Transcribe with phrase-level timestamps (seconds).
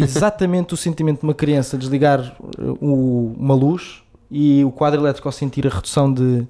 [0.00, 5.28] exatamente o sentimento de uma criança desligar uh, o- uma luz e o quadro elétrico
[5.28, 6.46] ao sentir a redução de,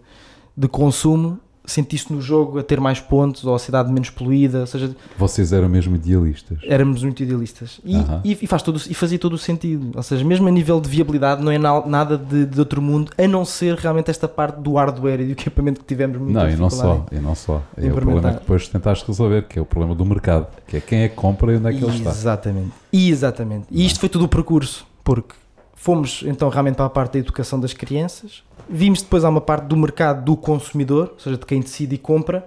[0.57, 4.67] de consumo sentiste no jogo a ter mais pontos ou a cidade menos poluída, ou
[4.67, 6.58] seja, Vocês eram mesmo idealistas.
[6.65, 10.24] éramos muito idealistas e, e, e faz todo, e fazia todo o sentido, ou seja,
[10.24, 13.45] mesmo a nível de viabilidade não é na- nada de, de outro mundo, a não
[13.45, 16.68] ser realmente esta parte do hardware e do equipamento que tivemos muito Não, e não
[16.68, 17.62] só, e não só.
[17.76, 20.80] É o problema que depois tentaste resolver, que é o problema do mercado, que é
[20.80, 22.10] quem é que compra e onde é que ele está.
[22.10, 22.72] Exatamente.
[22.92, 23.66] Exatamente.
[23.70, 25.34] E isto foi tudo o percurso, porque
[25.74, 29.66] fomos então realmente para a parte da educação das crianças, vimos depois há uma parte
[29.66, 32.47] do mercado do consumidor, ou seja, de quem decide e compra,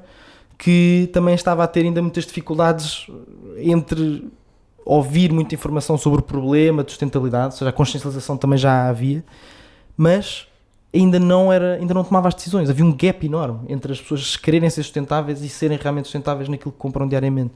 [0.57, 3.07] que também estava a ter ainda muitas dificuldades
[3.57, 4.29] entre
[4.85, 9.23] ouvir muita informação sobre o problema de sustentabilidade, ou seja, a consciencialização também já havia,
[9.97, 10.47] mas
[10.93, 12.69] ainda não era, ainda não tomava as decisões.
[12.69, 16.71] Havia um gap enorme entre as pessoas quererem ser sustentáveis e serem realmente sustentáveis naquilo
[16.71, 17.53] que compram diariamente.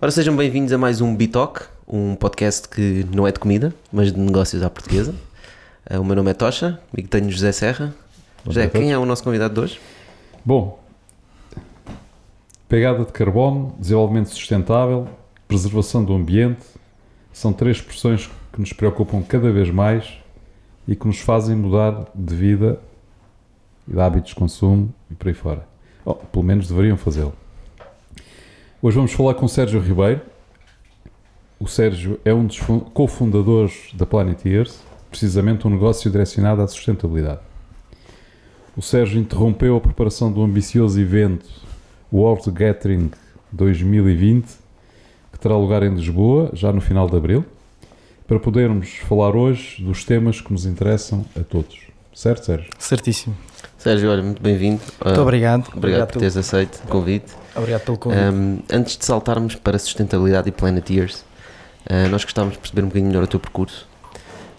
[0.00, 4.12] Ora, sejam bem-vindos a mais um Bitalk, um podcast que não é de comida, mas
[4.12, 5.14] de negócios à portuguesa.
[5.88, 7.92] Eh, O meu nome é Tocha, comigo tenho José Serra.
[8.44, 9.80] Bom José, quem é o nosso convidado de hoje?
[10.44, 10.78] Bom,
[12.68, 15.08] pegada de carbono, desenvolvimento sustentável,
[15.48, 16.64] preservação do ambiente,
[17.32, 20.08] são três expressões que nos preocupam cada vez mais
[20.86, 22.78] e que nos fazem mudar de vida
[23.86, 25.66] e de hábitos de consumo e por aí fora.
[26.04, 27.34] Oh, pelo menos deveriam fazê-lo.
[28.80, 30.20] Hoje vamos falar com o Sérgio Ribeiro.
[31.58, 34.76] O Sérgio é um dos fun- cofundadores da Planet Earth,
[35.10, 37.40] precisamente um negócio direcionado à sustentabilidade.
[38.76, 41.48] O Sérgio interrompeu a preparação do ambicioso evento
[42.12, 43.10] World Gathering
[43.50, 44.46] 2020,
[45.32, 47.44] que terá lugar em Lisboa, já no final de abril,
[48.28, 51.88] para podermos falar hoje dos temas que nos interessam a todos.
[52.18, 52.68] Certo, Sérgio?
[52.80, 53.36] Certíssimo.
[53.78, 54.80] Sérgio, olha, muito bem-vindo.
[55.04, 55.68] Muito Ah, obrigado.
[55.72, 57.26] Obrigado por pelo, teres aceito o convite.
[57.54, 58.20] obrigado pelo convite.
[58.20, 61.24] Um, antes de saltarmos para sustentabilidade e Planeteers,
[61.88, 63.86] uh, nós gostávamos de perceber um bocadinho melhor o teu percurso.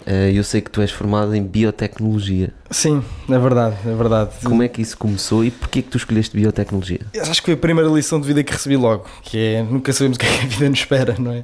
[0.07, 2.53] Uh, eu sei que tu és formado em biotecnologia.
[2.72, 4.29] Sim, é verdade, é verdade.
[4.41, 7.01] Como é que isso começou e porquê que tu escolheste biotecnologia?
[7.13, 9.91] Eu Acho que foi a primeira lição de vida que recebi logo, que é nunca
[9.91, 11.44] sabemos o que é que a vida nos espera, não é?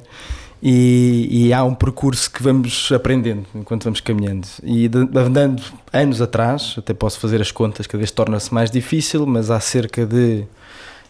[0.62, 4.46] E, e há um percurso que vamos aprendendo enquanto vamos caminhando.
[4.62, 5.62] E andando
[5.92, 10.06] anos atrás, até posso fazer as contas, cada vez torna-se mais difícil, mas há cerca
[10.06, 10.44] de.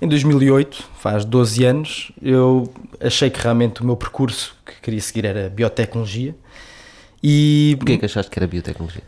[0.01, 2.71] Em 2008, faz 12 anos, eu
[3.01, 6.35] achei que realmente o meu percurso que queria seguir era biotecnologia.
[7.23, 9.03] E Porquê que achaste que era biotecnologia?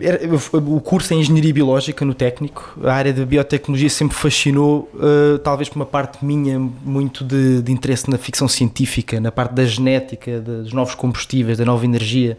[0.00, 0.20] é,
[0.58, 2.78] o curso é Engenharia Biológica no técnico.
[2.84, 7.72] A área da biotecnologia sempre fascinou, eh, talvez por uma parte minha, muito de, de
[7.72, 12.36] interesse na ficção científica, na parte da genética, dos novos combustíveis, da nova energia.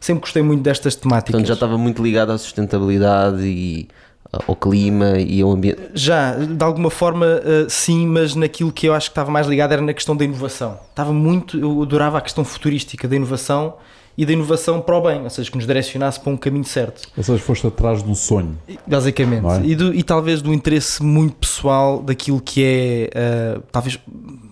[0.00, 1.32] Sempre gostei muito destas temáticas.
[1.32, 3.88] Portanto, já estava muito ligado à sustentabilidade e
[4.30, 5.80] ah, ao clima e ao ambiente.
[5.94, 9.72] Já, de alguma forma, eh, sim, mas naquilo que eu acho que estava mais ligado
[9.72, 10.78] era na questão da inovação.
[10.90, 13.74] Estava muito, eu adorava a questão futurística da inovação
[14.16, 17.08] e da inovação para o bem, ou seja, que nos direcionasse para um caminho certo.
[17.16, 18.56] Ou seja, foste atrás de um sonho.
[18.86, 19.44] Basicamente.
[19.46, 19.66] É?
[19.66, 23.98] E, do- e talvez do interesse muito pessoal daquilo que é, ah, talvez,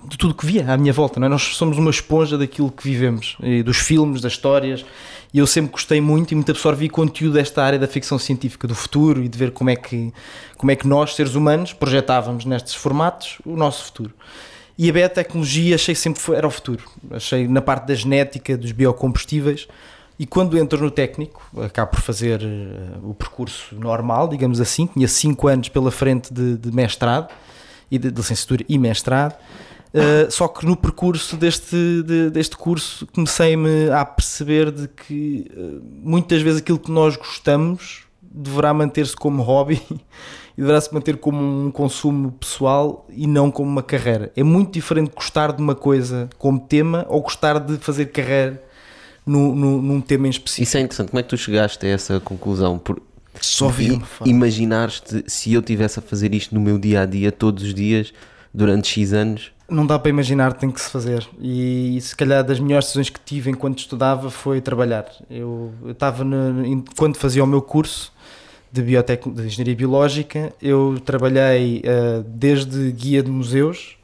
[0.08, 1.20] de tudo que via à minha volta.
[1.20, 1.28] Não é?
[1.30, 4.84] Nós somos uma esponja daquilo que vivemos, e dos filmes, das histórias.
[5.34, 8.74] E eu sempre gostei muito e muito absorvi conteúdo desta área da ficção científica, do
[8.74, 10.12] futuro e de ver como é que,
[10.58, 14.12] como é que nós, seres humanos, projetávamos nestes formatos o nosso futuro.
[14.82, 16.82] E a biotecnologia achei sempre foi, era o futuro.
[17.12, 19.68] Achei na parte da genética, dos biocombustíveis.
[20.18, 24.88] E quando entro no técnico, acabo por fazer eh, o percurso normal, digamos assim.
[24.88, 27.28] Tinha 5 anos pela frente de, de mestrado,
[27.92, 29.36] e de, de licenciatura e mestrado.
[29.94, 35.80] Uh, só que no percurso deste, de- deste curso comecei-me a perceber de que uh,
[36.02, 39.80] muitas vezes aquilo que nós gostamos deverá manter-se como hobby
[40.56, 44.30] e deverá se manter como um consumo pessoal e não como uma carreira.
[44.36, 48.62] É muito diferente gostar de uma coisa como tema ou gostar de fazer carreira
[49.26, 50.62] no, no- num tema em específico.
[50.64, 51.08] Isso é interessante.
[51.10, 52.78] Como é que tu chegaste a essa conclusão?
[52.78, 53.00] Por
[53.40, 57.62] Só vi imaginaste se eu tivesse a fazer isto no meu dia a dia, todos
[57.64, 58.12] os dias,
[58.52, 59.52] durante X anos?
[59.68, 61.26] Não dá para imaginar, tem que se fazer.
[61.40, 65.06] E se calhar das melhores decisões que tive enquanto estudava foi trabalhar.
[65.30, 66.26] Eu eu estava,
[66.96, 68.12] quando fazia o meu curso
[68.72, 73.96] de, biotec, de Engenharia Biológica, eu trabalhei eh, desde guia de museus,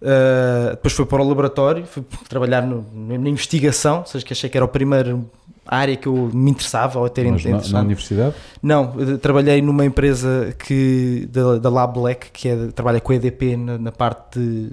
[0.00, 4.48] eh, depois fui para o laboratório, fui trabalhar no- na investigação, ou seja, que achei
[4.48, 5.18] que era a primeira
[5.66, 7.50] área que eu me interessava ou a ter Mas na,
[7.80, 8.34] na universidade?
[8.62, 13.16] Não, eu trabalhei numa empresa que, da, da Lab Black, que é, trabalha com a
[13.16, 14.70] EDP na, na parte de,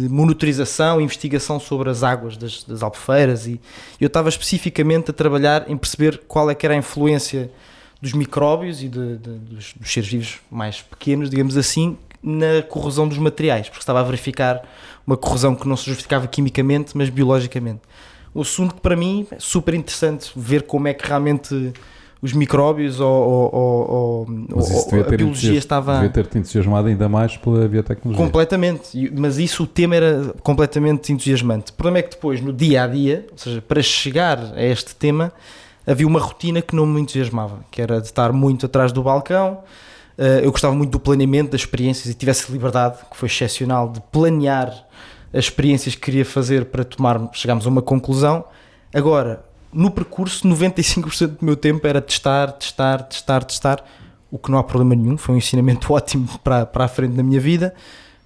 [0.00, 3.60] de monitorização, investigação sobre as águas das, das albufeiras e
[4.00, 7.50] eu estava especificamente a trabalhar em perceber qual é que era a influência
[8.00, 13.06] dos micróbios e de, de, dos, dos seres vivos mais pequenos, digamos assim, na corrosão
[13.06, 14.62] dos materiais, porque estava a verificar
[15.06, 17.80] uma corrosão que não se justificava quimicamente, mas biologicamente.
[18.34, 21.72] Um assunto que para mim é super interessante ver como é que realmente
[22.22, 25.94] os micróbios ou, ou, ou, ou a biologia estava.
[25.94, 28.24] Devia ter-te entusiasmado ainda mais pela biotecnologia.
[28.24, 31.72] Completamente, mas isso o tema era completamente entusiasmante.
[31.72, 34.94] O problema é que depois, no dia a dia, ou seja, para chegar a este
[34.94, 35.32] tema,
[35.90, 39.58] havia uma rotina que não me entusiasmava, que era de estar muito atrás do balcão.
[40.16, 44.00] Eh, eu gostava muito do planeamento das experiências e tivesse liberdade, que foi excepcional, de
[44.12, 44.68] planear
[45.32, 48.44] as experiências que queria fazer para tomar, chegarmos a uma conclusão.
[48.94, 53.84] Agora, no percurso, 95% do meu tempo era testar, testar, testar, testar,
[54.30, 57.22] o que não há problema nenhum, foi um ensinamento ótimo para, para a frente da
[57.22, 57.74] minha vida,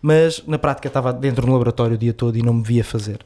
[0.02, 3.20] mas na prática estava dentro do laboratório o dia todo e não me via fazer.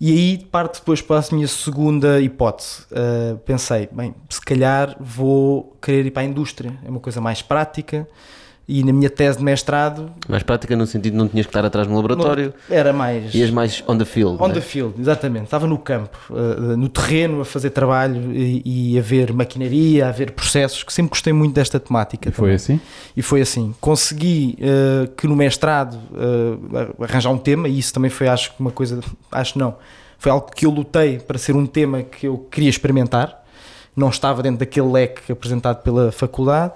[0.00, 2.82] E aí parte depois para a minha segunda hipótese.
[2.90, 7.42] Uh, pensei, bem, se calhar vou querer ir para a indústria, é uma coisa mais
[7.42, 8.06] prática
[8.66, 10.10] e na minha tese de mestrado.
[10.28, 12.54] Mais prática no sentido de não tinhas que estar atrás no laboratório.
[12.70, 13.34] Era mais.
[13.34, 14.42] Ias mais on the field.
[14.42, 14.54] On né?
[14.54, 15.44] the field, exatamente.
[15.44, 20.12] Estava no campo, uh, no terreno, a fazer trabalho e, e, a ver maquinaria, a
[20.12, 22.28] ver processos, que sempre gostei muito desta temática.
[22.28, 22.50] E também.
[22.50, 22.80] foi assim?
[23.16, 23.74] E foi assim.
[23.80, 28.60] Consegui uh, que no mestrado uh, arranjar um tema, e isso também foi, acho que
[28.60, 29.00] uma coisa.
[29.30, 29.76] Acho não.
[30.18, 33.42] Foi algo que eu lutei para ser um tema que eu queria experimentar.
[33.94, 36.72] Não estava dentro daquele leque apresentado pela faculdade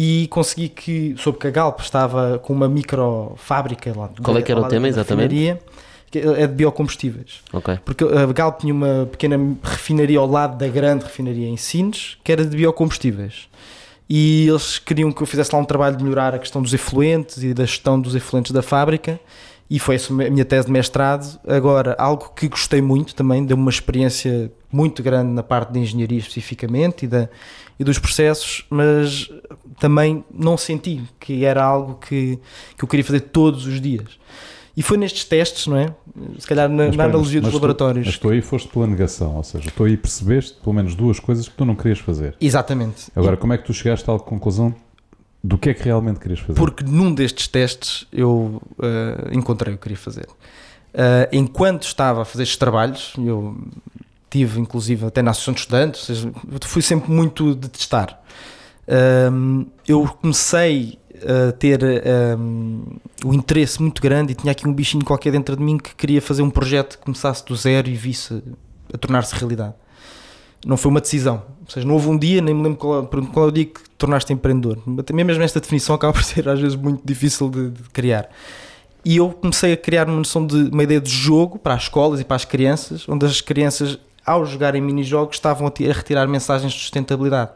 [0.00, 4.08] e consegui que, soube que a Galp estava com uma microfábrica lá.
[4.22, 5.58] Qual é que era o tema exatamente?
[6.14, 7.40] É de biocombustíveis.
[7.52, 7.78] Okay.
[7.84, 12.30] Porque a Galp tinha uma pequena refinaria ao lado da grande refinaria em Sines, que
[12.30, 13.48] era de biocombustíveis.
[14.08, 17.42] E eles queriam que eu fizesse lá um trabalho de melhorar a questão dos efluentes
[17.42, 19.18] e da gestão dos efluentes da fábrica.
[19.68, 21.40] E foi essa a minha tese de mestrado.
[21.44, 26.18] Agora, algo que gostei muito também, deu-me uma experiência muito grande na parte de engenharia
[26.18, 27.28] especificamente e, da,
[27.78, 29.30] e dos processos, mas
[29.78, 32.38] também não senti que era algo que,
[32.76, 34.18] que eu queria fazer todos os dias.
[34.76, 35.92] E foi nestes testes, não é?
[36.38, 38.06] Se calhar na, na analogia dos laboratórios.
[38.06, 41.18] Tu, mas tu aí foste pela negação, ou seja, tu aí percebeste pelo menos duas
[41.18, 42.36] coisas que tu não querias fazer.
[42.40, 43.10] Exatamente.
[43.14, 44.72] Agora, como é que tu chegaste à conclusão
[45.42, 46.54] do que é que realmente querias fazer?
[46.54, 50.26] Porque num destes testes eu uh, encontrei o que queria fazer.
[50.94, 53.56] Uh, enquanto estava a fazer estes trabalhos, eu
[54.30, 56.30] tive inclusive até na associação de estudantes, seja,
[56.62, 58.22] fui sempre muito de testar.
[59.30, 61.80] Um, eu comecei a ter
[62.38, 62.82] um,
[63.24, 66.22] o interesse muito grande e tinha aqui um bichinho qualquer dentro de mim que queria
[66.22, 68.42] fazer um projeto que começasse do zero e visse
[68.92, 69.74] a tornar-se realidade.
[70.64, 73.46] Não foi uma decisão, ou seja, não houve um dia, nem me lembro qual, qual
[73.46, 74.78] é o dia que tornaste empreendedor.
[74.98, 78.28] Até mesmo esta definição acaba por ser às vezes muito difícil de, de criar.
[79.04, 82.20] E eu comecei a criar uma noção de uma ideia de jogo para as escolas
[82.20, 83.98] e para as crianças, onde as crianças
[84.28, 87.50] ao jogarem mini-jogos, estavam a, retirar mensagens de sustentabilidade.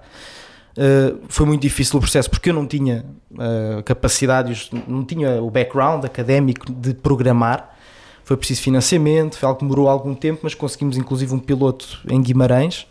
[0.73, 5.51] Uh, foi muito difícil o processo porque eu não tinha uh, capacidade, não tinha o
[5.51, 7.77] background académico de programar.
[8.25, 12.23] Foi preciso financiamento, foi algo que demorou algum tempo, mas conseguimos inclusive um piloto em
[12.23, 12.87] Guimarães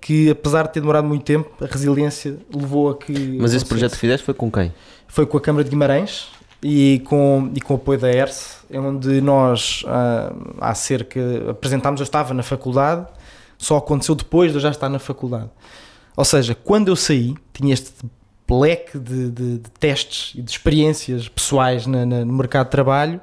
[0.00, 3.36] que, apesar de ter demorado muito tempo, a resiliência levou a que.
[3.40, 4.72] Mas esse projeto que fizeste foi com quem?
[5.08, 6.28] Foi com a Câmara de Guimarães
[6.62, 11.20] e com, e com o apoio da ERSE, onde nós uh, há cerca
[11.50, 13.06] apresentámos, eu estava na faculdade,
[13.56, 15.50] só aconteceu depois de eu já estar na faculdade.
[16.16, 17.92] Ou seja, quando eu saí, tinha este
[18.50, 23.20] leque de, de, de testes e de experiências pessoais na, na, no mercado de trabalho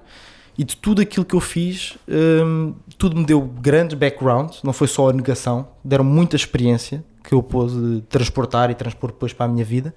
[0.58, 4.88] e de tudo aquilo que eu fiz, um, tudo me deu grande background, não foi
[4.88, 9.50] só a negação, deram muita experiência que eu pude transportar e transpor depois para a
[9.50, 9.94] minha vida,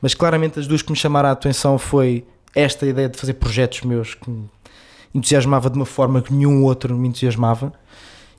[0.00, 3.82] mas claramente as duas que me chamaram a atenção foi esta ideia de fazer projetos
[3.82, 4.48] meus que me
[5.14, 7.72] entusiasmava de uma forma que nenhum outro me entusiasmava.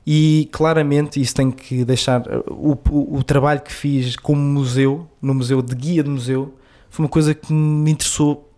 [0.06, 2.22] E claramente isso tem que deixar.
[2.48, 6.54] O, o, o, trabalho que fiz como museu, no museu de guia de museu,
[6.90, 8.50] foi uma coisa que me interessou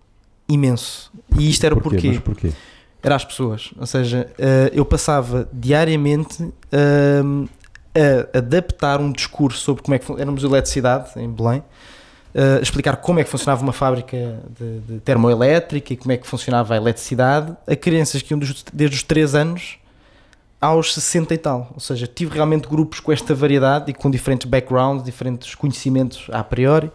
[0.49, 1.13] imenso.
[1.39, 2.13] E isto era porquê?
[2.13, 2.21] porquê?
[2.21, 2.53] porquê?
[3.03, 3.73] Era as pessoas.
[3.79, 7.45] Ou seja, eh, eu passava diariamente ehm,
[7.95, 11.63] a adaptar um discurso sobre como é que era o Museu de Eletricidade em Belém
[12.35, 16.27] uh, explicar como é que funcionava uma fábrica de, de, termoelétrica e como é que
[16.27, 19.79] funcionava a eletricidade a crianças que iam dos, desde os 3 anos
[20.61, 21.71] aos 60 e tal.
[21.75, 26.43] Ou seja, tive realmente grupos com esta variedade e com diferentes backgrounds, diferentes conhecimentos a
[26.43, 26.91] priori.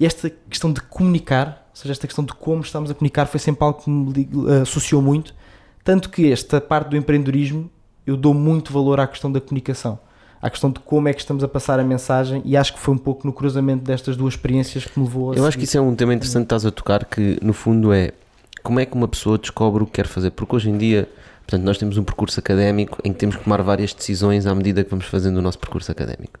[0.00, 3.38] E esta questão de comunicar, ou seja, esta questão de como estamos a comunicar foi
[3.38, 4.28] sempre algo que me
[4.62, 5.34] associou muito.
[5.84, 7.70] Tanto que esta parte do empreendedorismo
[8.06, 9.98] eu dou muito valor à questão da comunicação
[10.44, 12.92] à questão de como é que estamos a passar a mensagem e acho que foi
[12.92, 15.78] um pouco no cruzamento destas duas experiências que me levou a Eu acho que isso
[15.78, 18.12] é um tema interessante que estás a tocar que no fundo é
[18.62, 20.32] como é que uma pessoa descobre o que quer fazer?
[20.32, 21.08] Porque hoje em dia,
[21.46, 24.84] portanto, nós temos um percurso académico em que temos que tomar várias decisões à medida
[24.84, 26.38] que vamos fazendo o nosso percurso académico.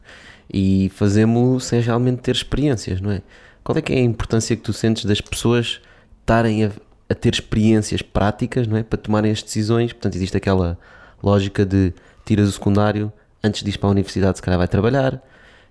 [0.52, 3.22] E fazemos-lo sem realmente ter experiências, não é?
[3.62, 5.80] Qual é que é a importância que tu sentes das pessoas
[6.20, 6.70] estarem a,
[7.08, 8.82] a ter experiências práticas, não é?
[8.82, 9.94] Para tomarem as decisões.
[9.94, 10.78] Portanto, existe aquela
[11.22, 11.94] lógica de
[12.26, 13.10] tiras o secundário,
[13.44, 15.22] antes de ir para a universidade, se calhar vai trabalhar,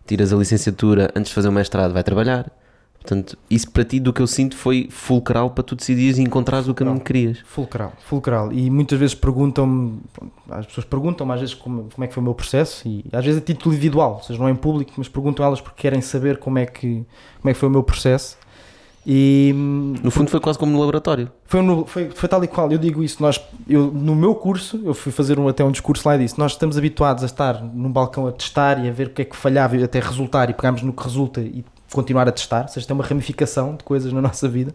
[0.05, 2.51] tiras a licenciatura, antes de fazer o mestrado, vai trabalhar.
[3.03, 6.69] Portanto, isso para ti, do que eu sinto, foi fulcral para tu decidires e encontrares
[6.69, 7.39] o caminho que querias.
[7.43, 8.53] Fulcral, fulcral.
[8.53, 9.99] E muitas vezes perguntam-me,
[10.49, 13.25] as pessoas perguntam-me às vezes como, como é que foi o meu processo, e às
[13.25, 15.99] vezes a título individual, ou seja, não é em público, mas perguntam elas porque querem
[15.99, 17.05] saber como é que,
[17.41, 18.37] como é que foi o meu processo.
[19.05, 19.51] E
[20.01, 21.29] No fundo, foi quase como no laboratório.
[21.45, 24.81] foi, no- foi, foi tal e qual, eu digo isso, nós, eu, no meu curso,
[24.85, 27.61] eu fui fazer um, até um discurso lá e disse, nós estamos habituados a estar
[27.61, 30.49] num balcão a testar e a ver o que é que falhava e até resultar
[30.49, 33.83] e pegarmos no que resulta e continuar a testar, ou seja, tem uma ramificação de
[33.83, 34.73] coisas na nossa vida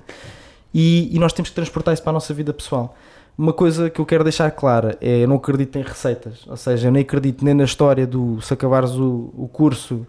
[0.75, 2.94] e, e nós temos que transportar isso para a nossa vida pessoal.
[3.37, 6.88] Uma coisa que eu quero deixar clara é, eu não acredito em receitas, ou seja,
[6.88, 10.06] eu nem acredito nem na história do se acabares o, o curso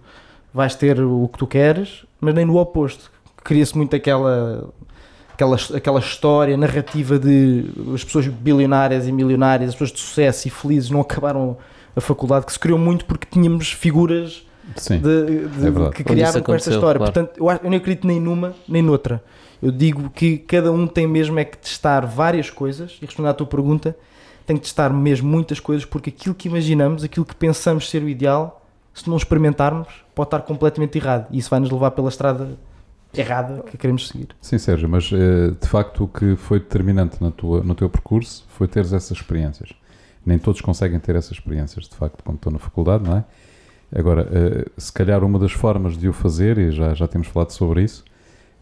[0.53, 3.11] vais ter o que tu queres, mas nem no oposto.
[3.43, 4.69] Cria-se muito aquela
[5.33, 10.51] aquela, aquela história narrativa de as pessoas bilionárias e milionárias, as pessoas de sucesso e
[10.51, 11.57] felizes não acabaram
[11.95, 14.99] a faculdade, que se criou muito porque tínhamos figuras Sim.
[14.99, 16.99] de- de- é que criaram com esta história.
[16.99, 17.13] claro.
[17.13, 19.23] Portanto, eu, acho- eu não acredito nem numa nem noutra.
[19.61, 23.33] Eu digo que cada um tem mesmo é que testar várias coisas e respondendo à
[23.33, 23.95] tua pergunta,
[24.45, 28.09] tem que testar mesmo muitas coisas porque aquilo que imaginamos, aquilo que pensamos ser o
[28.09, 32.49] ideal, se não experimentarmos, pode estar completamente errado e isso vai nos levar pela estrada
[33.13, 34.29] errada que queremos seguir.
[34.41, 38.45] Sim, Sérgio, mas eh, de facto o que foi determinante na tua, no teu percurso
[38.49, 39.69] foi teres essas experiências.
[40.25, 43.23] Nem todos conseguem ter essas experiências, de facto, quando estão na faculdade, não é?
[43.97, 47.49] Agora, eh, se calhar uma das formas de o fazer, e já, já temos falado
[47.51, 48.03] sobre isso,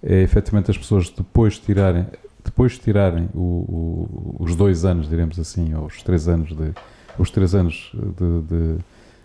[0.02, 2.06] é efetivamente as pessoas depois de tirarem,
[2.46, 6.72] depois de tirarem o- o- os dois anos, diremos assim, ou os três anos de,
[7.20, 8.78] os três anos de, de,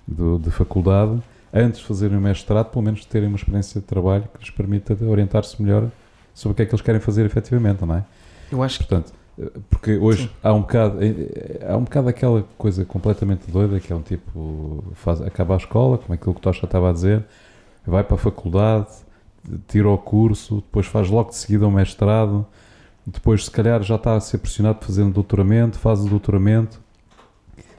[0.08, 1.22] de- de faculdade,
[1.52, 4.96] antes de fazerem o mestrado, pelo menos terem uma experiência de trabalho que lhes permita
[5.04, 5.88] orientar-se melhor
[6.34, 8.04] sobre o que é que eles querem fazer efetivamente, não é?
[8.50, 12.08] Eu acho que Portanto, eh, porque hoje há um bocado eh, eh, há um bocado
[12.08, 16.40] aquela coisa completamente doida que é um tipo faz, acaba a escola, como aquilo que
[16.40, 17.24] o Tocha estava a dizer,
[17.86, 18.88] vai para a faculdade,
[19.68, 22.46] tira o curso, depois faz logo de seguida um mestrado,
[23.06, 26.80] depois se calhar já está a ser pressionado para fazer um doutoramento, faz o doutoramento,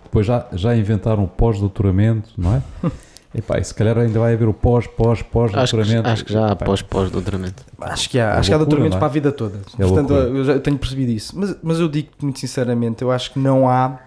[0.03, 2.61] depois já, já inventaram o pós-doutoramento, não é?
[3.35, 6.07] Epá, e se calhar ainda vai haver o pós, pós, Acho que, pós-doutoramento.
[6.09, 7.63] acho que já há Epá, pós, pós-doutoramento.
[7.81, 8.89] Acho que há, É acho que há não é?
[8.91, 9.57] para a vida toda.
[9.79, 10.37] É Portanto, loucura.
[10.37, 11.33] eu já tenho percebido isso.
[11.37, 13.99] Mas, mas eu digo muito sinceramente, eu acho que não há,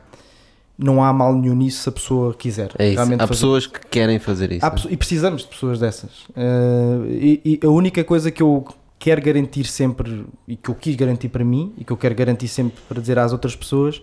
[0.78, 2.70] não há mal nenhum nisso se a pessoa quiser.
[2.78, 2.94] É isso.
[2.94, 3.40] realmente Há fazer.
[3.40, 4.64] pessoas que querem fazer isso.
[4.64, 4.74] Há né?
[4.76, 6.10] pesso- e precisamos de pessoas dessas.
[6.36, 8.64] Eh, e, e a única coisa que eu
[8.98, 12.46] quero garantir sempre, e que eu quis garantir para mim, e que eu quero garantir
[12.48, 14.00] sempre para dizer às outras pessoas,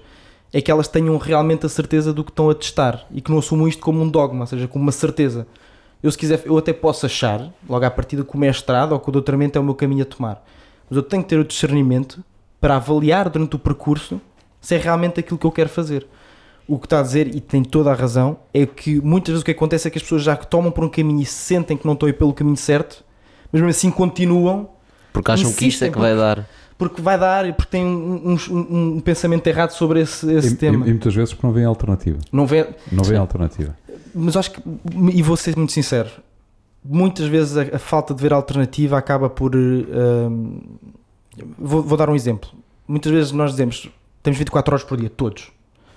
[0.53, 3.39] é que elas tenham realmente a certeza do que estão a testar e que não
[3.39, 5.48] assumam isto como um dogma, ou seja, como uma certeza.
[6.01, 9.10] Eu, se quiser, eu até posso achar, logo à partida, que o mestrado ou que
[9.10, 10.45] o doutoramento é o meu caminho a tomar.
[10.88, 12.24] Mas eu tenho que ter o discernimento
[12.62, 14.22] para avaliar durante o percurso
[14.62, 16.05] se é realmente aquilo que eu quero fazer.
[16.67, 19.45] O que está a dizer, e tem toda a razão, é que muitas vezes o
[19.45, 21.86] que acontece é que as pessoas já que tomam por um caminho e sentem que
[21.86, 23.03] não estão a ir pelo caminho certo,
[23.51, 24.69] mas mesmo assim continuam
[25.12, 26.48] Porque acham que isto é que vai dar.
[26.89, 30.53] Porque vai dar e porque têm um, um- um pensamento errado sobre esse, esse E,
[30.53, 30.85] e- tema.
[30.87, 32.19] e muitas vezes porque não vem alternativa.
[32.31, 33.75] Não vê, Não vem alternativa.
[34.13, 34.61] mas acho que,
[35.13, 36.09] e vou ser muito sincero,
[36.83, 39.55] muitas vezes a, a falta de ver alternativa acaba por.
[39.55, 40.59] hum,
[41.57, 42.49] vou, vou dar um exemplo.
[42.87, 43.89] Muitas vezes nós dizemos
[44.21, 45.51] temos 24 horas por dia, todos.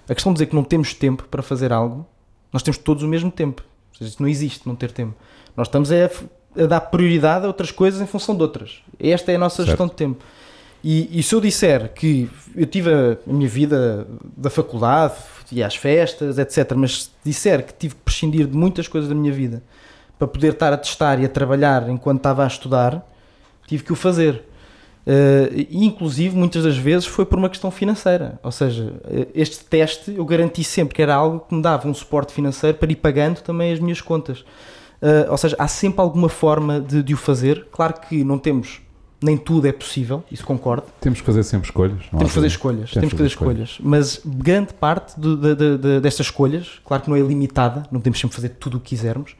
[0.08, 2.06] A questão de dizer que não temos tempo para fazer algo,
[2.52, 3.62] nós temos todos o mesmo tempo.
[3.92, 5.14] Ou seja, isso não existe, não ter tempo.
[5.56, 5.96] Nós estamos a,
[6.62, 8.82] a dar prioridade a outras coisas em função de outras.
[9.00, 9.68] Esta é a nossa Certo.
[9.68, 10.22] gestão de tempo.
[10.88, 15.14] E, e se eu disser que eu tive a, minha vida da faculdade,
[15.50, 19.14] e às festas, etc., mas se disser que tive que prescindir de muitas coisas da
[19.14, 19.64] minha vida
[20.16, 23.04] para poder estar a testar e a trabalhar enquanto estava a estudar,
[23.66, 24.44] tive que o fazer.
[25.52, 28.38] E inclusive, muitas das vezes foi por uma questão financeira.
[28.42, 31.94] Ou seja, eh, este teste eu garanti sempre que era algo que me dava um
[31.94, 34.44] suporte financeiro para ir pagando também as minhas contas.
[35.02, 37.66] Eh, ou seja, há sempre alguma forma de, de o fazer.
[37.72, 38.80] Claro que não temos,
[39.26, 40.86] nem tudo é possível, isso concordo.
[41.00, 41.98] Temos que fazer sempre escolhas.
[42.10, 43.78] Temos que fazer escolhas, Temos que fazer escolhas.
[43.80, 48.18] Mas grande parte de- de- de- destas escolhas, claro que não é limitada, não podemos
[48.20, 49.34] sempre fazer tudo o que quisermos,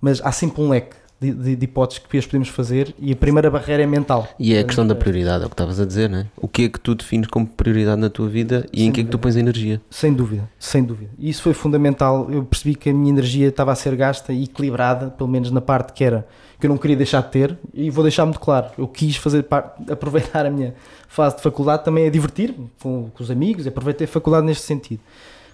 [0.00, 3.50] mas há sempre um leque de, de, de hipóteses que podemos fazer e a primeira
[3.50, 4.28] barreira é mental.
[4.38, 6.26] E é a questão da prioridade, é o que estavas a dizer, não é?
[6.36, 9.00] O que é que tu defines como prioridade na tua vida e Sem em que
[9.00, 9.80] é que tu pões energia?
[9.90, 11.10] Sem dúvida, sem dúvida.
[11.18, 12.30] E isso foi fundamental.
[12.30, 15.60] Eu percebi que a minha energia estava a ser gasta e equilibrada, pelo menos na
[15.60, 16.26] parte que era
[16.58, 18.66] que eu não queria deixar de ter, e vou deixar muito claro.
[18.76, 20.74] Eu quis fazer parte, aproveitar a minha
[21.08, 25.00] fase de faculdade também a divertir-me com, com os amigos, aproveitei a faculdade neste sentido.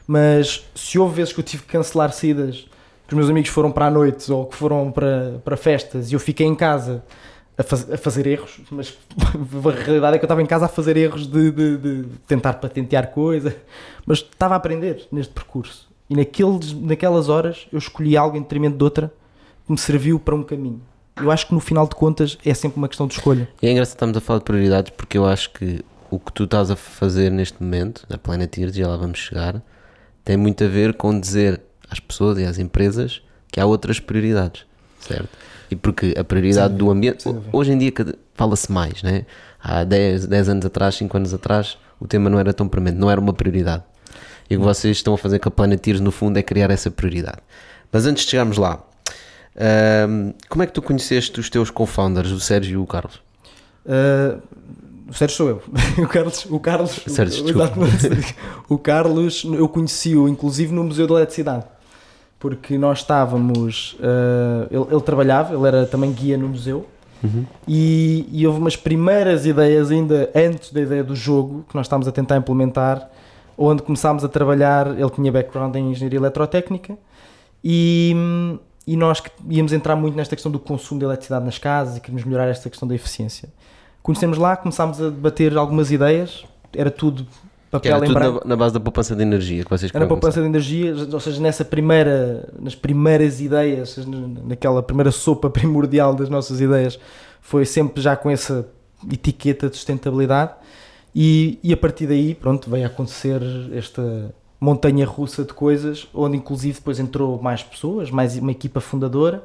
[0.06, 2.66] Mas se houve vezes que eu tive que cancelar saídas,
[3.06, 6.14] que os meus amigos foram para a noite ou que foram para, para festas e
[6.14, 7.04] eu fiquei em casa
[7.56, 10.68] a, faz, a fazer erros, mas a realidade é que eu estava em casa a
[10.68, 13.56] fazer erros de, de, de tentar patentear coisa,
[14.06, 15.88] mas estava a aprender neste percurso.
[16.08, 19.12] E naqueles, naquelas horas eu escolhi algo em detrimento de outra
[19.64, 20.80] que me serviu para um caminho.
[21.16, 23.48] Eu acho que no final de contas é sempre uma questão de escolha.
[23.62, 26.44] E é engraçado estamos a falar de prioridades porque eu acho que o que tu
[26.44, 29.62] estás a fazer neste momento, na Planeteer, já lá vamos chegar,
[30.24, 34.64] tem muito a ver com dizer às pessoas e às empresas que há outras prioridades,
[35.00, 35.28] certo?
[35.70, 37.40] E porque a prioridade Sim, do ambiente, sim.
[37.52, 37.92] hoje em dia
[38.34, 39.24] fala-se mais, né?
[39.62, 43.10] Há 10, 10 anos atrás, 5 anos atrás, o tema não era tão premente, não
[43.10, 43.82] era uma prioridade.
[44.48, 46.90] E o que vocês estão a fazer com a Planeteers, no fundo, é criar essa
[46.90, 47.38] prioridade.
[47.90, 48.82] Mas antes de chegarmos lá,
[49.56, 53.22] ahm, como é que tu conheceste os teus co-founders, o Sérgio e o Carlos?
[53.86, 54.42] Uh,
[55.08, 55.62] o Sérgio sou eu.
[56.02, 58.36] O Carlos, o Carlos, Sérgio, o, exatamente.
[58.68, 61.64] o Carlos, eu conheci-o inclusive no Museu da Eletricidade,
[62.44, 63.96] porque nós estávamos.
[64.00, 66.86] uh, ele, ele trabalhava, ele era também guia no museu.
[67.66, 72.06] E, e houve umas primeiras ideias, ainda antes da ideia do jogo, que nós estávamos
[72.06, 73.08] a tentar implementar,
[73.56, 74.88] onde começámos a trabalhar.
[74.88, 76.98] Ele tinha background em engenharia eletrotécnica
[77.64, 78.14] e,
[78.86, 82.00] e nós que íamos entrar muito nesta questão do consumo de eletricidade nas casas e
[82.00, 83.48] queríamos melhorar esta questão da eficiência.
[84.02, 86.44] Conhecemos lá, começámos a debater algumas ideias,
[86.76, 87.26] era tudo
[87.80, 88.40] papel em branco.
[88.44, 91.40] na, na base da poupança de energia que vocês Era poupança de energia, ou seja,
[91.40, 93.98] nessa primeira, nas primeiras ideias,
[94.44, 96.98] naquela primeira sopa primordial das nossas ideias,
[97.40, 98.66] foi sempre já com essa
[99.10, 100.52] etiqueta de sustentabilidade.
[101.14, 103.40] E, e a partir daí, pronto, veio acontecer
[103.72, 109.44] esta montanha russa de coisas, onde inclusive depois entrou mais pessoas, mais uma equipa fundadora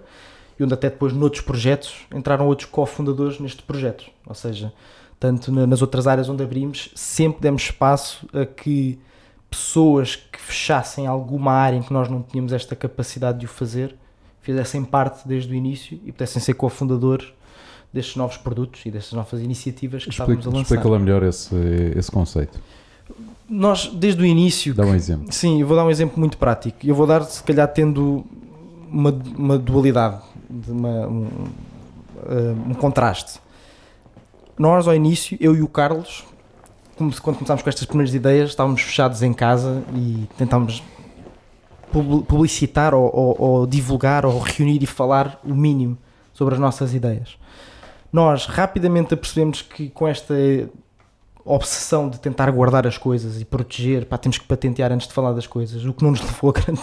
[0.60, 4.74] e onde até depois noutros projetos entraram outros cofundadores neste projeto, ou seja,
[5.20, 8.98] tanto na- nas outras áreas onde abrimos, sempre demos espaço a que
[9.50, 13.96] pessoas que fechassem alguma área em que nós não tínhamos esta capacidade de o fazer,
[14.42, 17.28] fizessem parte desde o início e pudessem ser cofundadores
[17.92, 20.62] destes novos produtos e destas novas iniciativas que estávamos a lançar.
[20.62, 21.56] explica lá melhor esse,
[21.98, 22.60] esse conceito.
[23.50, 25.32] Nós, desde o início, Dá um exemplo.
[25.32, 26.78] Sim, eu vou dar um exemplo muito prático.
[26.84, 28.24] Eu vou dar, se calhar, tendo
[28.88, 31.28] uma, uma dualidade, de uma- um,
[32.28, 33.40] eh, um contraste.
[34.60, 36.26] Nós, ao início, eu e o Carlos,
[36.98, 40.84] quando começámos com estas primeiras ideias, estávamos fechados em casa e tentávamos
[41.94, 45.98] pub- publicitar ou, ou- ou divulgar ou reunir e falar o mínimo
[46.34, 47.38] sobre as nossas ideias.
[48.12, 50.34] Nós rapidamente apercebemos que com esta
[51.46, 55.32] obsessão de tentar guardar as coisas e proteger, pá, temos que patentear antes de falar
[55.32, 56.82] das coisas, o que não nos levou a grande,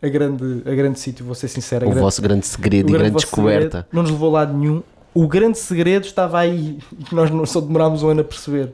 [0.00, 1.86] a grande, a grande sítio, vou ser sincero.
[1.86, 3.62] O grande- vosso grande segredo e grande descoberta.
[3.78, 4.80] segredo não nos levou a lado nenhum.
[5.14, 8.72] O grande segredo estava aí que nós não- só demorámos um ano a perceber.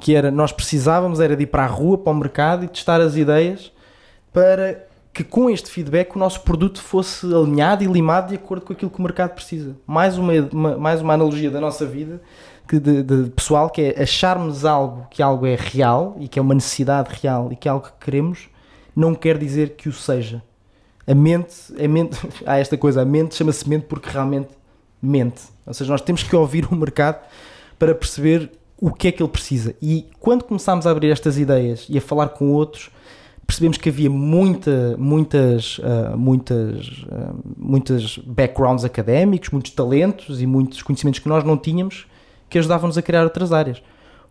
[0.00, 3.00] Que era, nós precisávamos era de ir para a rua, para o mercado e testar
[3.00, 3.70] as ideias
[4.32, 8.72] para que com este feedback o nosso produto fosse alinhado e limado de acordo com
[8.72, 9.76] aquilo que o mercado precisa.
[9.86, 12.20] Mais uma, uma- mais uma analogia da nossa vida
[12.66, 16.42] que de, de pessoal, que é acharmos algo que algo é real e que é
[16.42, 18.48] uma necessidade real e que é algo que queremos,
[18.96, 20.42] não quer dizer que o seja.
[21.06, 24.48] A mente, a mente há esta coisa, a mente chama-se mente porque realmente
[25.04, 25.42] mente.
[25.66, 27.24] Ou seja, nós temos que ouvir o mercado
[27.78, 29.74] para perceber o que é que ele precisa.
[29.80, 32.90] E quando começámos a abrir estas ideias e a falar com outros,
[33.46, 40.82] percebemos que havia muita, muitas, ah, muitas, ah, muitas backgrounds académicos, muitos talentos e muitos
[40.82, 42.06] conhecimentos que nós não tínhamos
[42.48, 43.82] que ajudavam-nos a criar outras áreas.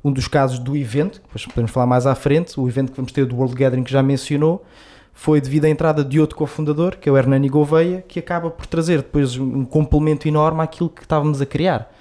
[0.03, 2.97] Um dos casos do evento, que depois podemos falar mais à frente, o evento que
[2.97, 4.65] vamos ter do World Gathering que já mencionou,
[5.13, 8.65] foi devido à entrada de outro cofundador, que é o Hernani Gouveia, que acaba por
[8.65, 11.93] trazer depois um complemento enorme àquilo que estávamos a criar.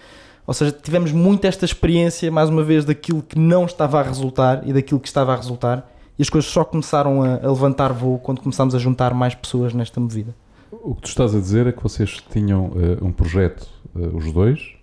[0.47, 4.67] Ou seja, tivemos muito esta experiência, mais uma vez, daquilo que não estava a resultar
[4.67, 8.19] e daquilo que estava a resultar, e as coisas só começaram a, a levantar voo
[8.19, 10.35] quando começámos a juntar mais pessoas nesta movida.
[10.71, 14.33] O que tu estás a dizer é que vocês tinham eh, um projeto, eh, os
[14.33, 14.75] dois,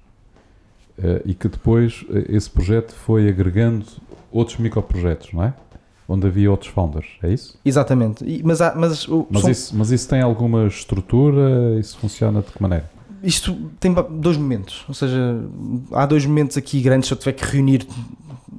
[0.98, 3.86] eh, e que depois esse projeto foi agregando
[4.32, 5.54] outros microprojetos, não é?
[6.12, 7.56] Onde havia outros founders, é isso?
[7.64, 8.26] Exatamente.
[8.26, 11.80] E- mas há- mas, o- Mas, são- isso, mas isso tem alguma estrutura?
[11.80, 12.90] Isso funciona de que maneira?
[13.22, 15.40] Isto tem dois momentos, ou seja,
[15.92, 17.86] há dois momentos aqui grandes, se eu tiver que reunir,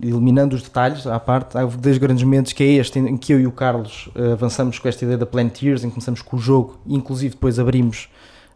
[0.02, 3.40] eliminando os detalhes à parte, há dois grandes momentos que é este, em que eu
[3.40, 6.38] e o Carlos eh, avançamos com esta ideia da Planeteers, em que começamos com o
[6.40, 8.08] jogo, inclusive depois abrimos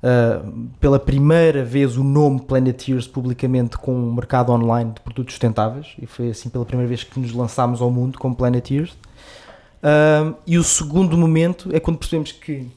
[0.04, 5.94] uh, pela primeira vez o nome Planeteers publicamente com um mercado online de produtos sustentáveis
[6.00, 8.90] e foi assim pela primeira vez que nos lançámos ao mundo como Planeteers.
[8.90, 12.68] Uh, e o segundo momento é quando percebemos que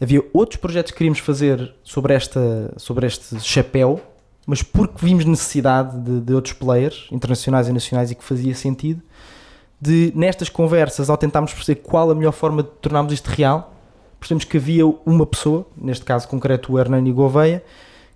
[0.00, 4.00] havia outros projetos que queríamos fazer sobre, esta, sobre este chapéu,
[4.46, 9.02] mas porque vimos necessidade de, de outros players internacionais e nacionais e que fazia sentido,
[9.80, 13.74] de nestas conversas, ao tentarmos perceber qual a melhor forma de tornarmos isto real,
[14.18, 17.62] percebemos que havia uma pessoa, neste caso concreto o Hernani Gouveia,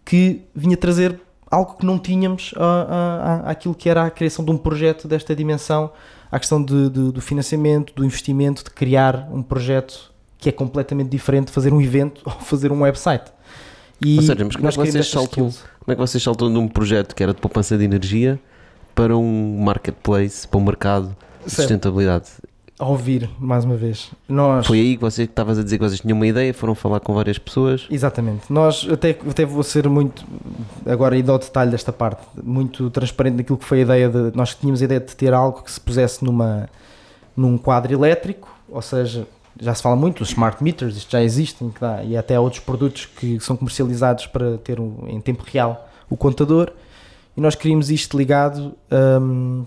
[0.04, 4.56] que vinha trazer algo que não tínhamos à, àquilo que era a criação de um
[4.56, 5.92] projeto desta dimensão,
[6.30, 11.10] à questão de, de, do financiamento, do investimento, de criar um projeto que é completamente
[11.10, 13.30] diferente de fazer um evento ou fazer um website.
[14.04, 16.58] E ou seja, mas como é, que vocês saltam, como é que vocês saltam de
[16.58, 18.40] um projeto que era de poupança de energia
[18.94, 22.30] para um marketplace, para um mercado de sustentabilidade?
[22.82, 24.10] A ouvir, mais uma vez.
[24.28, 24.66] Nós...
[24.66, 27.14] Foi aí que você estavas a dizer que vocês tinham uma ideia, foram falar com
[27.14, 27.86] várias pessoas.
[27.88, 28.52] Exatamente.
[28.52, 30.24] Nós, até, até vou ser muito,
[30.84, 34.36] agora indo ao detalhe desta parte, muito transparente naquilo que foi a ideia de.
[34.36, 36.68] Nós tínhamos a ideia de ter algo que se pusesse numa,
[37.36, 39.28] num quadro elétrico, ou seja,
[39.60, 42.62] já se fala muito, os smart meters, isto já existem, que e até há outros
[42.64, 46.72] produtos que são comercializados para ter um, em tempo real o contador,
[47.36, 49.64] e nós queríamos isto ligado, um,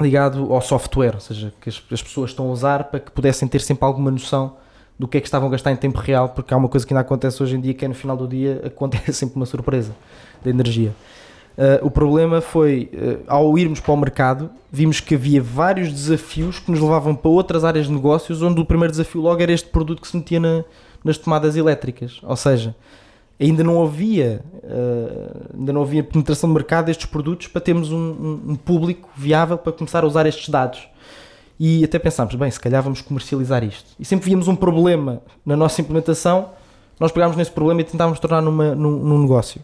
[0.00, 3.48] ligado ao software, ou seja, que as, as, pessoas estão a usar para que pudessem
[3.48, 4.56] ter sempre alguma noção
[4.98, 6.92] do que é que estavam a gastar em tempo real, porque há uma coisa que
[6.92, 9.94] ainda acontece hoje em dia que é no final do dia acontece sempre uma surpresa
[10.42, 10.92] da energia.
[11.56, 16.60] Uh, o problema foi, uh, ao irmos para o mercado, vimos que havia vários desafios
[16.60, 19.68] que nos levavam para outras áreas de negócios, onde o primeiro desafio logo era este
[19.68, 20.64] produto que se metia na,
[21.02, 22.20] nas tomadas elétricas.
[22.22, 22.76] Ou seja,
[23.40, 27.96] ainda não havia, uh, ainda não havia penetração de mercado destes produtos para termos um,
[27.96, 30.88] um, um, público viável para começar a usar estes dados.
[31.58, 33.90] E até pensámos, bem, se calhar vamos comercializar isto.
[33.98, 36.50] E sempre víamos um problema na nossa implementação,
[36.98, 39.60] nós pegámos nesse problema e tentávamos tornar numa, num, num negócio.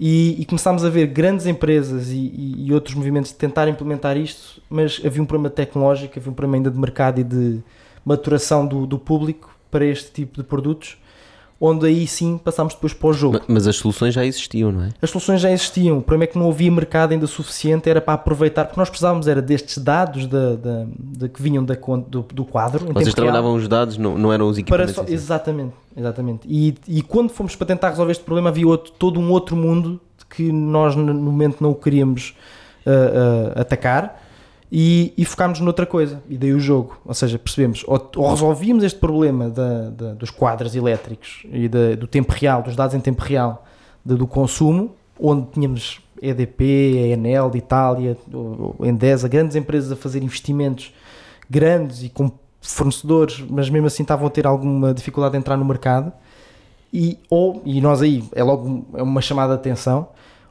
[0.00, 4.62] E, e, começámos a ver grandes empresas e, e, e, outros movimentos tentar implementar isto,
[4.70, 7.60] mas havia um problema tecnológico, havia um problema ainda de mercado e de
[8.04, 10.98] maturação do, do público para este tipo de produtos
[11.60, 13.40] onde aí sim passámos depois para o jogo.
[13.48, 14.88] Mas as soluções já existiam, não é?
[15.02, 18.14] As soluções já existiam, o problema é que não havia mercado ainda suficiente, era para
[18.14, 20.86] aproveitar, porque nós precisávamos era destes dados de, de,
[21.18, 22.86] de que vinham da, do, do quadro.
[22.92, 24.94] Vocês trabalhavam real, os dados, não, não eram os equipamentos?
[24.94, 26.46] Só, exatamente, exatamente.
[26.48, 30.00] E, e quando fomos para tentar resolver este problema havia outro, todo um outro mundo
[30.30, 32.36] que nós no momento não o queríamos
[32.86, 34.27] uh, uh, atacar
[34.70, 36.98] e, e focámos noutra coisa, e daí o jogo.
[37.04, 41.94] Ou seja, percebemos, ou, ou resolvíamos este problema da, da, dos quadros elétricos e da,
[41.94, 43.64] do tempo real, dos dados em tempo real
[44.04, 48.16] do consumo, onde tínhamos EDP, Enel de Itália,
[48.80, 50.92] Endesa, grandes empresas a fazer investimentos
[51.48, 55.64] grandes e com fornecedores, mas mesmo assim estavam a ter alguma dificuldade de entrar no
[55.64, 56.12] mercado.
[56.92, 60.08] E, ou, e nós aí é logo é uma chamada de atenção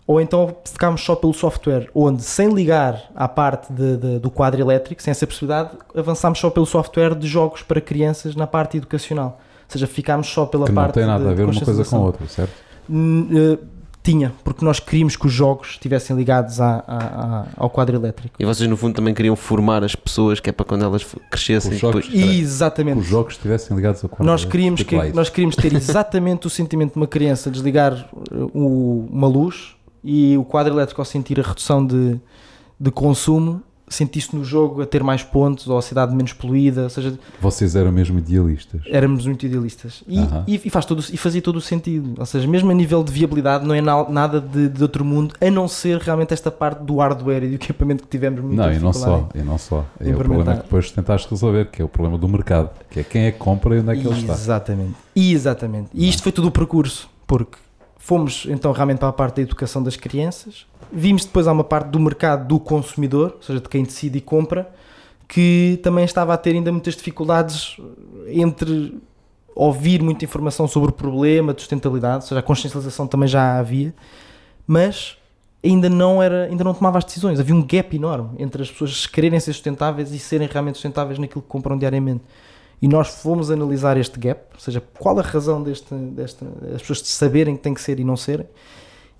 [0.08, 4.62] ou então ficámos só pelo software, onde sem ligar à parte de, de, do quadro
[4.62, 9.42] elétrico, sem essa possibilidade, avançámos só pelo software de jogos para crianças na parte educacional.
[9.66, 10.88] Ou seja, ficámos só pela que parte.
[10.88, 12.54] Não tem nada a ver uma coisa com a outra, certo?
[12.90, 13.58] Uh,
[14.02, 18.34] tinha, porque nós queríamos que os jogos estivessem ligados à, à, ao quadro elétrico.
[18.40, 21.74] E vocês, no fundo, também queriam formar as pessoas, que é para quando elas crescessem.
[21.74, 22.40] Os jogos, depois...
[22.40, 22.96] Exatamente.
[22.96, 26.50] Que os jogos estivessem ligados ao quadro nós queríamos que Nós queríamos ter exatamente o
[26.50, 31.44] sentimento de uma criança desligar uh, uma luz e o quadro elétrico ao sentir a
[31.44, 32.20] redução de,
[32.80, 36.90] de consumo sentiste no jogo a ter mais pontos ou a cidade menos poluída, ou
[36.90, 37.18] seja...
[37.40, 38.82] Vocês eram mesmo idealistas.
[38.86, 40.04] Éramos muito idealistas.
[40.08, 42.16] E, e, e, faz todo, e fazia todo o sentido.
[42.18, 45.50] Ou seja, mesmo a nível de viabilidade não é nada de, de, outro mundo, a
[45.50, 48.80] não ser realmente esta parte do hardware e do equipamento que tivemos muito Não, e
[48.80, 49.30] não só.
[49.34, 49.86] E não só.
[50.00, 53.04] É o problema que depois tentaste resolver, que é o problema do mercado, que é
[53.04, 54.34] quem é que compra e onde é que ele está.
[54.34, 54.96] Exatamente.
[55.16, 55.90] Exatamente.
[55.94, 57.58] E isto foi todo o percurso, porque
[58.00, 60.66] Fomos então realmente para a parte da educação das crianças.
[60.92, 64.22] Vimos depois há uma parte do mercado do consumidor, ou seja, de quem decide e
[64.22, 64.70] compra,
[65.28, 67.78] que também estava a ter ainda muitas dificuldades
[68.28, 69.02] entre
[69.54, 73.94] ouvir muita informação sobre o problema de sustentabilidade, ou seja, a consciencialização também já havia,
[74.66, 75.18] mas
[75.64, 77.40] ainda não era, ainda não tomava as decisões.
[77.40, 81.42] Havia um gap enorme entre as pessoas quererem ser sustentáveis e serem realmente sustentáveis naquilo
[81.42, 82.24] que compram diariamente
[82.82, 87.02] e nós fomos analisar este gap, ou seja, qual a razão deste, deste, as pessoas
[87.08, 88.46] saberem que tem que ser e não serem.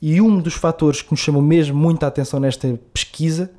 [0.02, 3.50] E um dos fatores que nos chamou mesmo muita atenção nesta pesquisa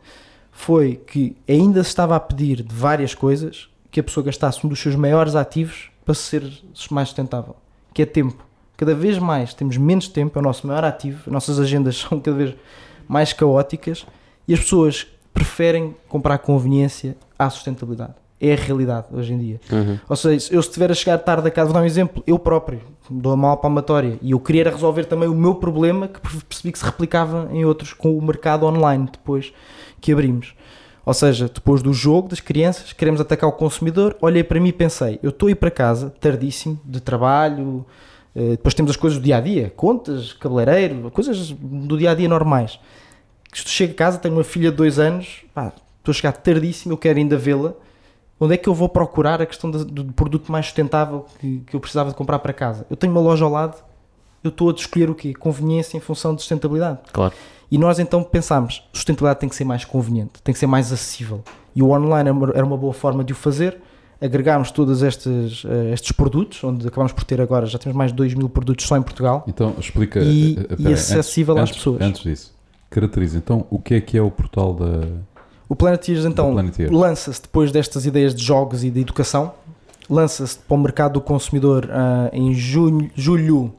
[0.52, 4.68] foi que ainda se estava a pedir de várias coisas que a pessoa gastasse um
[4.68, 6.44] dos seus maiores ativos para ser
[6.90, 7.56] mais sustentável,
[7.92, 8.46] que é tempo.
[8.76, 12.20] Cada vez mais temos menos tempo, é o nosso maior ativo, as nossas agendas são
[12.20, 12.54] cada vez
[13.08, 14.06] mais caóticas
[14.46, 18.14] e as pessoas preferem comprar conveniência à sustentabilidade.
[18.40, 19.60] É a realidade hoje em dia.
[19.70, 19.98] Uhum.
[20.08, 22.38] Ou seja, eu se estiver a chegar tarde a casa, vou dar um exemplo, eu
[22.38, 26.72] próprio dou a mal palmatória e eu queria resolver também o meu problema que percebi
[26.72, 29.52] que se replicava em outros com o mercado online depois
[30.00, 30.54] que abrimos.
[31.04, 34.14] Ou seja, depois do jogo das crianças, queremos atacar o consumidor.
[34.20, 37.86] Olhei para mim e pensei: eu estou a ir para casa, tardíssimo, de trabalho,
[38.36, 42.14] eh, depois temos as coisas do dia a dia, contas, cabeleireiro, coisas do dia a
[42.14, 42.78] dia normais.
[43.54, 46.98] Chego a casa, tenho uma filha de dois anos, pá, estou a chegar tardíssimo, eu
[46.98, 47.72] quero ainda vê-la.
[48.40, 51.74] Onde é que eu vou procurar a questão do, do produto mais sustentável que, que
[51.74, 52.86] eu precisava de comprar para casa?
[52.88, 53.82] Eu tenho uma loja ao lado,
[54.42, 55.34] eu estou a escolher o quê?
[55.34, 57.00] Conveniência em função de sustentabilidade.
[57.12, 57.34] Claro.
[57.70, 61.42] E nós então pensámos, sustentabilidade tem que ser mais conveniente, tem que ser mais acessível.
[61.74, 63.78] E o online era uma boa forma de o fazer.
[64.20, 68.16] Agregámos todos estes, uh, estes produtos, onde acabamos por ter agora, já temos mais de
[68.16, 69.44] 2 mil produtos só em Portugal.
[69.46, 70.18] Então explica.
[70.20, 72.00] E, uh, e acessível antes, às pessoas.
[72.00, 72.54] Antes disso,
[72.90, 75.06] caracteriza então o que é que é o portal da.
[75.68, 76.54] O Planeteers então
[76.90, 79.52] lança-se depois destas ideias de jogos e de educação,
[80.08, 83.74] lança-se para o mercado do consumidor uh, em junho, julho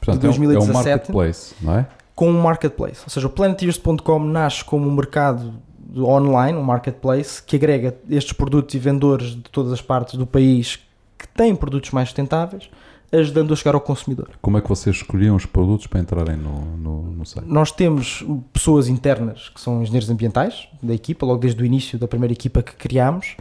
[0.00, 0.70] Portanto, de 2017.
[0.70, 1.86] É um marketplace, não é?
[2.14, 3.00] com um marketplace.
[3.04, 5.54] Ou seja, o planetears.com nasce como um mercado
[5.96, 10.78] online, um marketplace, que agrega estes produtos e vendedores de todas as partes do país
[11.18, 12.70] que têm produtos mais sustentáveis,
[13.12, 14.30] ajudando a chegar ao consumidor.
[14.40, 17.46] Como é que vocês escolhiam os produtos para entrarem no, no, no site?
[17.46, 22.08] Nós temos pessoas internas que são engenheiros ambientais da equipa, logo desde o início da
[22.08, 23.36] primeira equipa que criámos,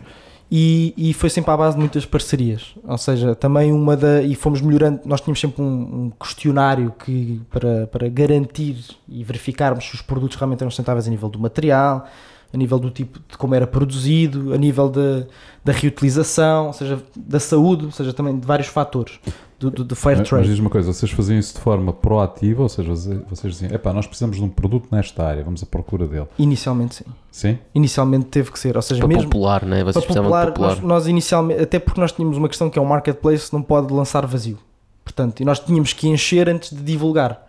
[0.54, 2.76] e, e, foi sempre à base de muitas parcerias.
[2.84, 4.22] Ou seja, também uma da.
[4.22, 5.00] E fomos melhorando.
[5.06, 10.36] Nós tínhamos sempre um, um questionário que, para, para garantir e verificarmos se os produtos
[10.36, 12.06] realmente eram sustentáveis a nível do material,
[12.54, 15.26] a nível do tipo de como era produzido, a nível da,
[15.64, 19.22] da reutilização, ou seja, da saúde, ou seja, também de vários fatores
[19.62, 20.44] do, do, do fair mas, trade.
[20.44, 22.90] Mas diz uma coisa, vocês faziam isso de forma proativa, ou seja,
[23.30, 26.26] vocês diziam, epá, nós precisamos de um produto nesta área, vamos à procura dele.
[26.40, 27.06] Inicialmente sim.
[27.32, 27.60] Sim?
[27.76, 29.84] Inicialmente teve que ser, ou seja, para mesmo popular, né?
[29.84, 30.70] Vocês para popular, popular.
[30.70, 33.94] Nós, nós inicialmente, até porque nós tínhamos uma questão que é o marketplace não pode
[33.94, 34.58] lançar vazio.
[35.04, 37.48] Portanto, e nós tínhamos que encher antes de divulgar.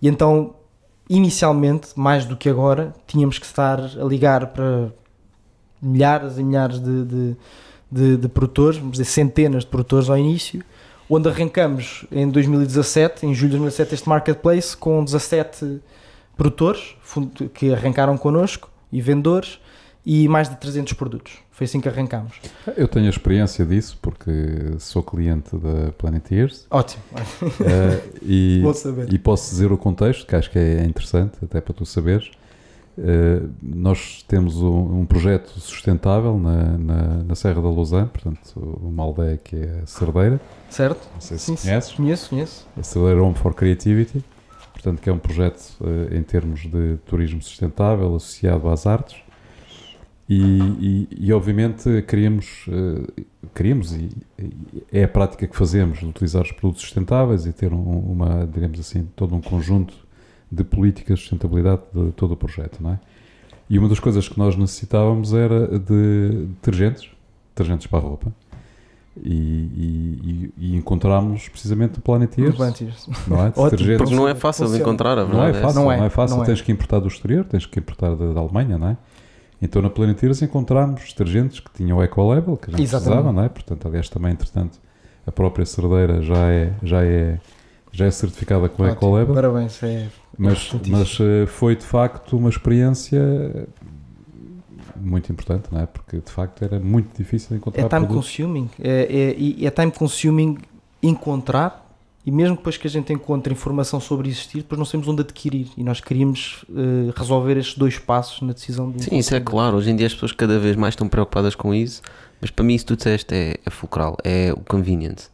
[0.00, 0.54] E então,
[1.08, 4.88] inicialmente, mais do que agora, tínhamos que estar a ligar para
[5.80, 7.36] milhares e milhares de, de,
[7.90, 10.64] de, de produtores, vamos dizer centenas de produtores ao início,
[11.08, 15.80] onde arrancamos em 2017, em julho de 2017, este marketplace com 17
[16.36, 16.96] produtores
[17.52, 19.58] que arrancaram connosco e vendedores
[20.04, 21.38] e mais de 300 produtos.
[21.50, 22.34] Foi assim que arrancámos.
[22.76, 24.30] Eu tenho a experiência disso porque
[24.78, 26.66] sou cliente da Planeteers.
[26.70, 27.02] Ótimo.
[27.14, 28.62] Uh, e,
[29.08, 32.30] e posso dizer o contexto, que acho que é interessante, até para tu saberes.
[32.96, 39.02] Uh, nós temos um, um projeto sustentável na, na, na, Serra da Lousã, portanto, uma
[39.02, 40.40] aldeia que é a Cerdeira.
[40.70, 41.08] Certo.
[41.12, 41.92] Não sei se sim, conheces.
[41.92, 42.66] Conheço, conheço.
[42.78, 44.24] A Cerdeira Home for Creativity,
[44.72, 49.16] portanto, que é um projeto uh, em termos de turismo sustentável associado às artes.
[50.28, 56.06] E, e, e obviamente queríamos, uh, queríamos e, e, é a prática que fazemos de
[56.06, 60.03] utilizar os produtos sustentáveis e ter um, uma, digamos assim, todo um conjunto
[60.54, 63.00] de políticas de sustentabilidade de todo o projeto, não é?
[63.68, 67.08] E uma das coisas que nós necessitávamos era de detergentes,
[67.54, 68.32] detergentes para a roupa.
[69.22, 72.58] E, e, e encontramos precisamente o Planeteers.
[73.28, 73.52] Não é?
[73.56, 76.10] Ótimo, porque não é fácil de encontrar, a não é fácil, não é, não é
[76.10, 76.36] fácil.
[76.36, 78.96] Não tens que importar do exterior, tens que importar da, da Alemanha, não é?
[79.62, 83.48] Então na Planeteers encontramos detergentes que tinham o Ecolabel, que a gente precisava, não é?
[83.48, 84.80] Portanto, aliás, também, entretanto,
[85.26, 87.38] a própria cerdeira já é, já é,
[87.92, 89.32] já é certificada com o Ecolabel.
[89.32, 93.68] Parabéns, é mas, mas uh, foi de facto uma experiência
[94.96, 95.86] muito importante, não é?
[95.86, 98.26] Porque de facto era muito difícil encontrar É time produtos.
[98.26, 100.58] consuming, é, é, é time consuming
[101.02, 101.84] encontrar
[102.26, 105.68] e mesmo depois que a gente encontra informação sobre existir, depois não sabemos onde adquirir
[105.76, 109.40] e nós queríamos uh, resolver estes dois passos na decisão de um Sim, isso é
[109.40, 109.76] claro.
[109.76, 112.00] Hoje em dia as pessoas cada vez mais estão preocupadas com isso,
[112.40, 115.28] mas para mim isso tu disseste é, é fulcral, é o convenience.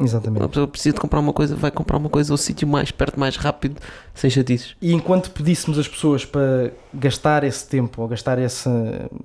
[0.00, 0.42] Exatamente.
[0.42, 3.18] Uma pessoa precisa de comprar uma coisa, vai comprar uma coisa ao sítio mais perto,
[3.18, 3.80] mais rápido,
[4.14, 4.76] sem chatices.
[4.80, 8.68] E enquanto pedíssemos as pessoas para gastar esse tempo, ou gastar esse.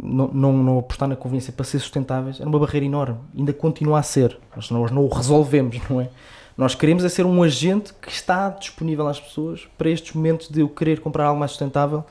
[0.01, 3.17] não, não, não apostar na conveniência para ser sustentáveis, era uma barreira enorme.
[3.37, 4.37] Ainda continua a ser.
[4.55, 6.09] Nós, nós não o resolvemos, não é?
[6.57, 10.61] Nós queremos é ser um agente que está disponível às pessoas para estes momentos de
[10.61, 12.03] eu querer comprar algo mais sustentável.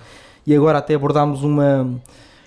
[0.46, 1.88] E agora até abordámos uma.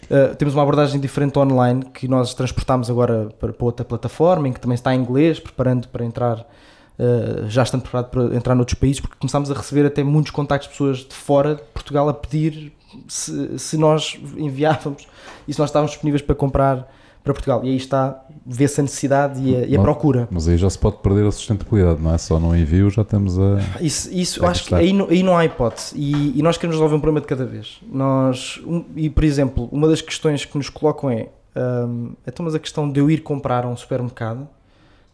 [0.06, 4.54] Uh, temos uma abordagem diferente online que nós transportamos agora para, para, outra plataforma em
[4.54, 8.78] que também está em inglês, preparando para entrar, uh, já estando preparado para entrar noutros
[8.78, 12.14] países, porque começámos a receber até muitos contactos de pessoas de fora de Portugal a
[12.14, 12.72] pedir
[13.08, 15.08] se, se nós enviávamos
[15.48, 16.88] e se nós estávamos disponíveis para comprar
[17.26, 17.62] para Portugal.
[17.66, 20.28] E aí está, vê-se a necessidade e a, e a mas, procura.
[20.30, 22.18] Mas aí já se pode perder a sustentabilidade, não é?
[22.20, 23.58] Só no envio já temos a.
[23.82, 25.96] Isso, isso acho que aí, aí não há hipótese.
[25.98, 27.80] E, e, nós queremos resolver um problema de cada vez.
[27.92, 32.54] Nós, um, e por exemplo, uma das questões que nos colocam é hum, então, mas
[32.54, 34.42] a questão de eu ir comprar a um supermercado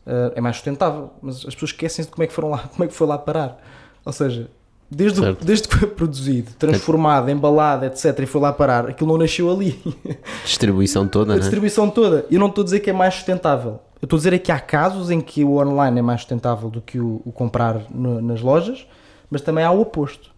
[0.05, 2.83] uh, é mais sustentável, mas as pessoas esquecem-se de como é que foram lá, como
[2.83, 3.63] é que foi lá parar.
[4.03, 4.49] Ou seja,
[4.91, 5.45] desde, Certo.
[5.45, 9.81] desde que foi produzido, transformado, embalado, etc., e foi lá parar, aquilo não nasceu ali.
[10.43, 11.39] Distribuição toda, a né?
[11.41, 12.25] distribuição toda.
[12.29, 13.79] Eu não estou a dizer que é mais sustentável.
[14.01, 16.69] Eu estou a dizer é que há casos em que o online é mais sustentável
[16.69, 18.85] do que o, o comprar no- nas lojas,
[19.29, 20.31] mas também há o oposto.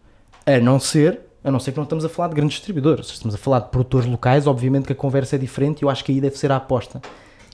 [0.45, 3.07] A não ser, a não ser que não estamos a falar de grandes distribuidores.
[3.07, 5.89] Se estamos a falar de produtores locais, obviamente que a conversa é diferente e eu
[5.89, 7.01] acho que aí deve ser a aposta.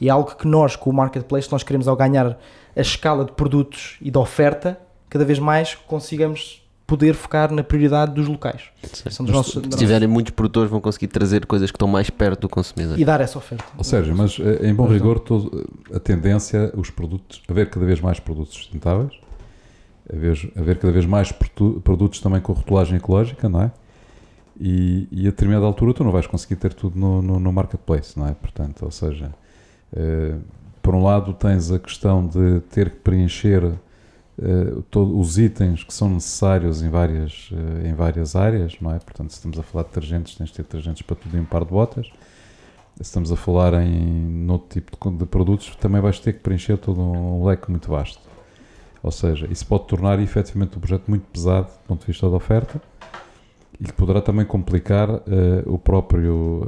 [0.02, 2.38] E é algo que nós, com o marketplace, nós queremos ao ganhar
[2.76, 8.14] a escala de produtos e de oferta, cada vez mais consigamos poder focar na prioridade
[8.14, 8.64] dos locais.
[9.12, 12.42] São dos nossos, Se tiverem muitos produtores, vão conseguir trazer coisas que estão mais perto
[12.42, 13.00] do consumidor.
[13.00, 13.64] e dar essa oferta.
[13.78, 17.86] Ou seja, mas eh, em bom Mas rigor, todo- a tendência, os produtos, haver cada
[17.86, 19.12] vez mais produtos sustentáveis,
[20.12, 23.72] haver, haver cada vez mais produ- produtos também com rotulagem ecológica, não é?
[24.60, 28.18] E, e a determinada altura tu não vais conseguir ter tudo no, no, no marketplace,
[28.20, 28.34] não é?
[28.34, 29.32] Portanto, ou seja,
[29.96, 30.36] eh,
[30.82, 33.72] por um lado tens a questão de ter que preencher
[34.42, 37.50] eh, todo- os itens que são necessários em várias,
[37.84, 39.00] eh, em várias áreas, não é?
[39.00, 41.46] Portanto, se estamos a falar de detergentes, tens de ter detergentes para tudo e um
[41.46, 42.08] par de botas.
[42.96, 46.78] Se estamos a falar em outro tipo de, de produtos, também vais ter que preencher
[46.78, 48.22] todo um leque muito vasto.
[49.02, 52.36] Ou seja, isso pode tornar efetivamente o projeto muito pesado do ponto de vista da
[52.36, 52.82] oferta
[53.80, 56.64] e que poderá também complicar eh, o, próprio,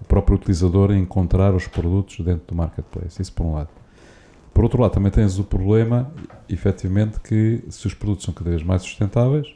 [0.00, 3.20] o próprio utilizador em encontrar os produtos dentro do marketplace.
[3.20, 3.68] Isso por um lado.
[4.52, 6.10] Por outro lado, também tens o problema,
[6.48, 9.46] efetivamente, que se os produtos são cada vez mais sustentáveis,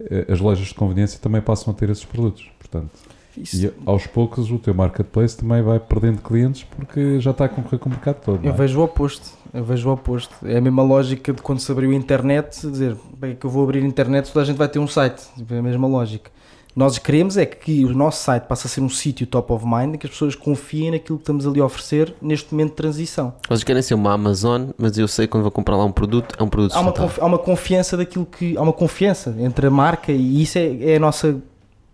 [0.00, 2.48] eh, as lojas de conveniência também passam a ter esses produtos.
[2.58, 2.90] Portanto,
[3.36, 7.48] Isso- e aos poucos o teu marketplace também vai perdendo clientes porque já está a
[7.48, 8.44] concorrer com o mercado todo.
[8.44, 8.54] Eu é?
[8.56, 9.36] vejo o oposto.
[9.52, 10.34] Eu vejo o oposto.
[10.44, 13.50] É a mesma lógica de quando se abriu a internet, dizer, bem, é que eu
[13.50, 15.22] vou abrir a internet, toda a gente vai ter um site.
[15.36, 16.30] Tipo, É a mesma lógica.
[16.78, 19.96] Nós queremos é que o nosso site passe a ser um sítio top of mind,
[19.96, 23.34] que as pessoas confiem naquilo que estamos ali a oferecer neste momento de transição.
[23.48, 26.36] Vocês querem ser uma Amazon, mas eu sei que quando vou comprar lá um produto,
[26.38, 28.56] é um produto Há uma, há uma confiança daquilo que.
[28.56, 31.40] Há uma confiança entre a marca e isso é, é a nossa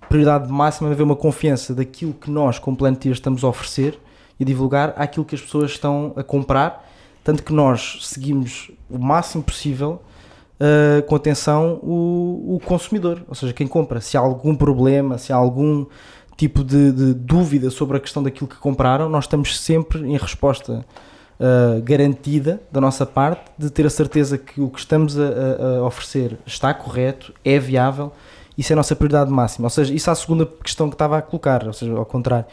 [0.06, 3.98] prioridade máxima, haver uma confiança daquilo que nós, como Planetier, estamos a oferecer
[4.38, 6.86] e a divulgar àquilo que as pessoas estão a comprar.
[7.24, 10.02] Tanto que nós seguimos o máximo possível
[10.60, 14.00] uh, com atenção o, o consumidor, ou seja, quem compra.
[14.00, 15.86] Se há algum problema, se há algum
[16.36, 20.84] tipo de, de dúvida sobre a questão daquilo que compraram, nós estamos sempre em resposta
[21.38, 25.84] uh, garantida da nossa parte de ter a certeza que o que estamos a, a-
[25.84, 28.10] oferecer está correto, é viável,
[28.58, 29.66] isso é a nossa prioridade máxima.
[29.66, 32.46] Ou seja, isso é a segunda questão que estava a colocar, ou seja, ao contrário,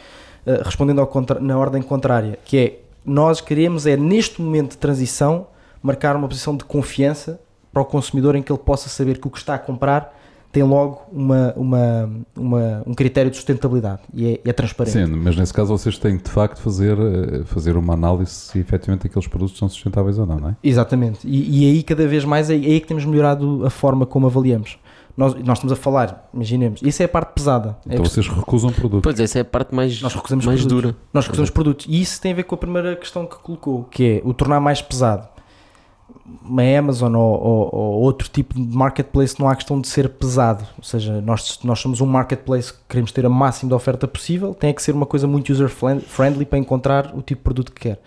[0.45, 4.77] uh, respondendo ao contra- na ordem contrária, que é nós queremos é neste momento de
[4.77, 5.47] transição
[5.81, 7.39] marcar uma posição de confiança
[7.71, 10.17] para o consumidor em que ele possa saber que o que está a comprar
[10.51, 14.93] tem logo uma, uma, uma- um critério de sustentabilidade e é, é transparente.
[14.93, 19.07] Sim, mas nesse caso vocês têm de facto fazer, eh, fazer uma análise se efetivamente
[19.07, 20.55] aqueles produtos são sustentáveis ou não, não é?
[20.61, 21.19] Exatamente.
[21.25, 24.27] E, e aí cada vez mais é, é aí que temos melhorado a forma como
[24.27, 24.77] avaliamos.
[25.15, 27.77] Nós, nós estamos a falar, imaginemos, isso é a parte pesada.
[27.87, 29.01] É Então que vocês recusam produtos.
[29.03, 30.83] Pois, essa é a parte mais, nós recusamos mais produtos.
[30.91, 30.95] dura.
[31.13, 31.85] Nós recusamos produtos.
[31.87, 34.59] E isso tem a ver com a primeira questão que colocou, que é o tornar
[34.59, 35.27] mais pesado.
[36.43, 40.63] Uma Amazon ou, ou- ou outro tipo de marketplace não há questão de ser pesado.
[40.77, 44.53] Ou seja, nós, nós somos um marketplace que queremos ter a máxima de oferta possível,
[44.53, 47.99] tem que ser uma coisa muito user-friendly para encontrar o tipo de produto que quer.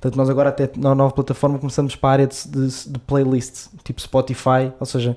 [0.00, 3.70] Portanto, nós agora até na nova plataforma começamos para a área de, de, de playlists,
[3.84, 5.16] tipo Spotify, ou seja,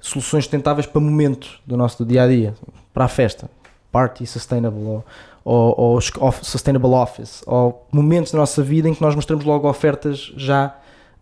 [0.00, 2.54] soluções sustentáveis para momentos do nosso dia a dia,
[2.92, 3.50] para a festa,
[3.92, 5.04] party sustainable ou,
[5.44, 10.32] ou, ou sustainable office, ou momentos da nossa vida em que nós mostramos logo ofertas
[10.36, 10.74] já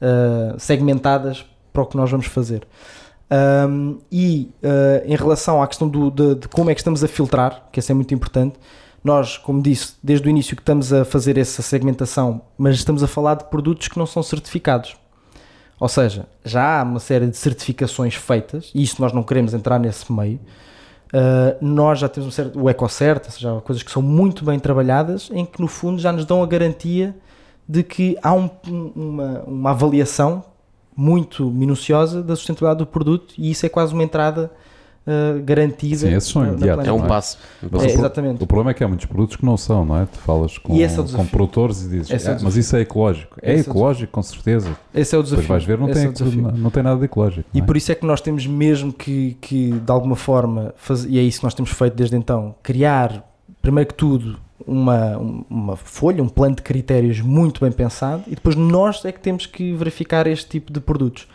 [0.02, 2.66] ah, segmentadas para o que nós vamos fazer.
[3.30, 7.08] Um, e ah, em relação à questão do, de, de como é que estamos a
[7.08, 8.58] filtrar, que isso é muito importante,
[9.04, 13.06] nós, como disse, desde o início que estamos a fazer essa segmentação, mas estamos a
[13.06, 14.96] falar de produtos que não são certificados.
[15.80, 19.80] Ou seja, já há uma série de certificações feitas, e isso nós não queremos entrar
[19.80, 20.38] nesse meio.
[21.12, 24.58] Uh, nós já temos um certo, o EcoCert, ou seja, coisas que são muito bem
[24.60, 27.14] trabalhadas, em que no fundo já nos dão a garantia
[27.68, 30.44] de que há um- um- uma, uma avaliação
[30.96, 34.50] muito minuciosa da sustentabilidade do produto, e isso é quase uma entrada
[35.06, 35.96] uh, garantida.
[35.96, 37.08] Sim, esses são na- na imediatos, É um é?
[37.08, 37.38] passo.
[37.62, 38.44] Mas É, o pro- exatamente.
[38.44, 40.06] O problema é que há muitos produtos que não são, não é?
[40.06, 42.76] Tu falas com, E esse é com produtores e dizes, Esse é "Ah, mas isso
[42.76, 43.36] é ecológico.
[43.42, 44.76] É Esse é ecológico, com certeza.
[44.94, 45.48] Esse é o Depois desafio.
[45.48, 47.48] vais ver, não, Esse tem, é não, não tem nada de ecológico.
[47.54, 47.62] E é?
[47.64, 51.22] por isso é que nós temos mesmo que, que de alguma forma, faz- e é
[51.22, 53.28] isso que nós temos feito desde então, criar,
[53.60, 58.30] primeiro que tudo, uma, um- uma folha, um plano de critérios muito bem pensado e
[58.34, 61.26] depois nós é que temos que verificar este tipo de produtos.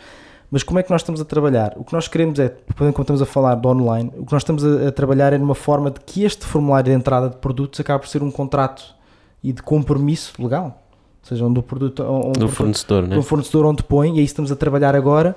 [0.49, 1.73] Mas como é que nós estamos a trabalhar?
[1.75, 4.63] O que nós queremos é, quando estamos a falar do online, o que nós estamos
[4.63, 7.99] a, a trabalhar é numa forma de que este formulário de entrada de produtos acaba
[7.99, 8.95] por ser um contrato
[9.43, 10.81] e de compromisso legal.
[11.21, 13.15] Ou seja, onde o produto, onde Do o fornecedor, né?
[13.17, 15.35] do fornecedor onde põe, e aí estamos a trabalhar agora,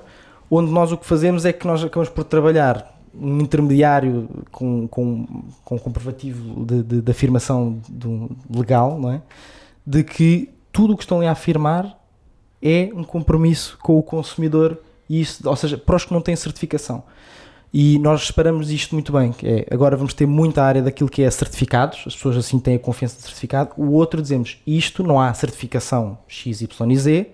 [0.49, 5.25] onde nós o que fazemos é que nós acabamos por trabalhar um intermediário com, com,
[5.63, 9.21] com comprovativo de, de, de afirmação do- legal, não é?
[9.85, 11.99] De que tudo o que estão ali a afirmar
[12.61, 14.77] é um compromisso com o consumidor,
[15.09, 17.03] e isso, ou seja, para os que não têm certificação.
[17.73, 21.21] E nós separamos isto muito bem, que é, agora vamos ter muita área daquilo que
[21.21, 23.71] é certificados, as pessoas assim têm a confiança de certificado.
[23.77, 27.27] O outro dizemos, isto não há certificação X, Y e Z,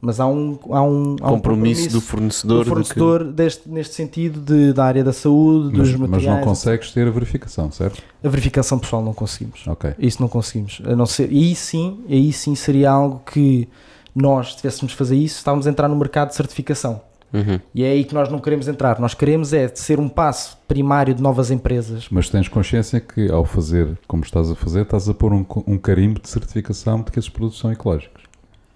[0.00, 4.40] mas há um, há um, há um compromisso do fornecedor, do fornecedor deste, neste sentido
[4.40, 6.38] de, da área da saúde, Mas, dos mas materiais.
[6.38, 8.02] não consegues ter a verificação, certo?
[8.22, 9.66] A verificação pessoal não conseguimos.
[9.66, 9.94] Ok.
[9.98, 10.80] Isso não conseguimos.
[10.84, 13.68] A não ser, e aí sim, aí sim seria algo que
[14.14, 17.00] nós, se tivéssemos de fazer isso, estávamos a entrar no mercado de certificação.
[17.30, 17.38] que...
[17.38, 17.60] Uhum.
[17.74, 18.98] E é aí que nós não queremos entrar.
[18.98, 22.06] Nós queremos é ser um passo primário de novas empresas.
[22.10, 25.76] Mas tens consciência que ao fazer como estás a fazer, estás a pôr um, um
[25.78, 28.15] carimbo de certificação de que esses produtos são ecológicos.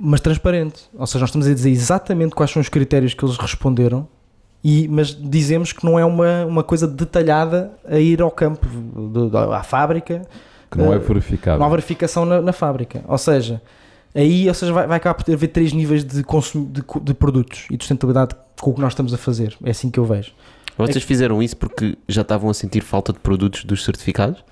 [0.01, 0.82] Mas transparente.
[0.94, 4.09] Ou seja, nós estamos a dizer exatamente quais são os critérios que eles responderam,
[4.64, 9.28] e, mas dizemos que não é uma, uma coisa detalhada a ir ao campo, do-
[9.30, 10.22] do- à fábrica,
[10.70, 11.59] Que não é Eh, verificável.
[11.59, 13.03] não há verificação na, na fábrica.
[13.09, 13.61] Ou seja,
[14.14, 17.14] aí ou seja, vai, vai acabar por ter- haver três níveis de, consumo, de, de
[17.14, 19.57] produtos e de sustentabilidade com o que nós estamos a fazer.
[19.64, 20.32] É assim que eu vejo.
[20.76, 24.42] Vocês fizeram isso porque já estavam a sentir falta de produtos dos certificados?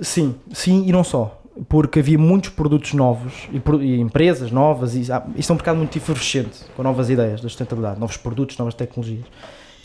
[0.00, 1.39] Sim, sim e não só.
[1.68, 5.76] Porque havia muitos produtos novos e, e empresas novas, e há- isto é um mercado
[5.76, 9.24] muito efervescente com novas ideias da sustentabilidade, novos produtos, novas tecnologias.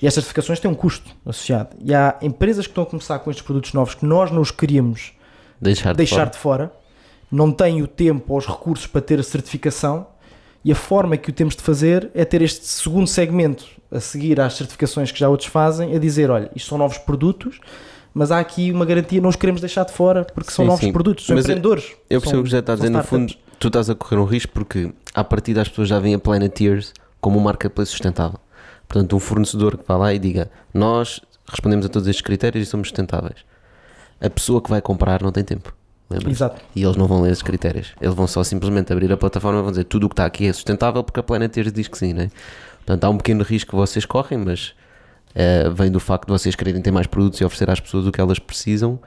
[0.01, 1.75] E estas certificações têm um custo associado.
[1.83, 4.51] E há empresas que estão a começar com estes produtos novos que nós não os
[4.51, 5.13] queríamos
[5.59, 6.29] Deixar, de deixar fora?
[6.29, 6.73] de fora,
[7.31, 10.07] não têm o tempo ou os recursos para ter a certificação.
[10.63, 14.39] E a forma que o temos de fazer é ter este segundo segmento a seguir
[14.41, 17.59] às certificações que já outros fazem, a dizer: olha, isto são novos produtos,
[18.15, 20.85] mas há aqui uma garantia, não os queremos deixar de fora porque são Sim, novos
[20.85, 20.91] sim.
[20.93, 21.91] produtos, são Mas eu- empreendedores.
[22.09, 24.23] Eu percebo o que já está a dizer, no fundo, tu estás a correr um
[24.25, 28.39] risco porque a partir das pessoas já veem a Planeteers como um marketplace sustentável.
[28.87, 32.69] Portanto, um fornecedor que vá lá e diga nós respondemos a todos estes critérios e
[32.71, 33.39] somos sustentáveis.
[34.21, 35.73] A pessoa que vai comprar não tem tempo.
[36.29, 36.61] Exato.
[36.75, 37.93] E eles não vão ler esses critérios.
[37.99, 40.45] Eles vão só simplesmente abrir a plataforma e vão dizer tudo o que está aqui
[40.47, 42.29] é sustentável porque a Planeteers diz que sim, né?
[42.77, 44.73] Portanto, há um pequeno risco que vocês correm, mas
[45.35, 48.11] eh, vem do facto de vocês quererem ter mais produtos e oferecer às pessoas o
[48.11, 48.97] que elas precisam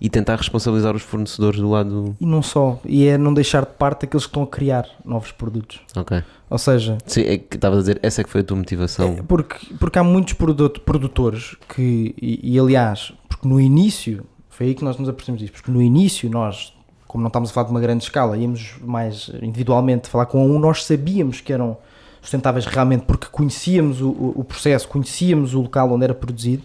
[0.00, 2.16] e tentar responsabilizar os fornecedores do lado.
[2.18, 2.80] E não só.
[2.86, 5.80] E é não deixar de parte aqueles que estão a criar novos produtos.
[5.94, 6.22] Ok.
[6.48, 9.16] Ou seja, Sim, é que estava a dizer, essa é que foi a tua motivação.
[9.18, 14.68] É, porque, porque há muitos produto- produtores que, e, e, aliás, porque no início, foi
[14.68, 16.72] aí que nós nos apercebemos disso, porque no início nós,
[17.06, 20.58] como não estávamos a falar de uma grande escala, íamos mais individualmente falar com um,
[20.58, 21.76] nós sabíamos que eram
[22.24, 26.62] sustentáveis realmente porque conhecíamos o, o- processo, conhecíamos o local onde era produzido,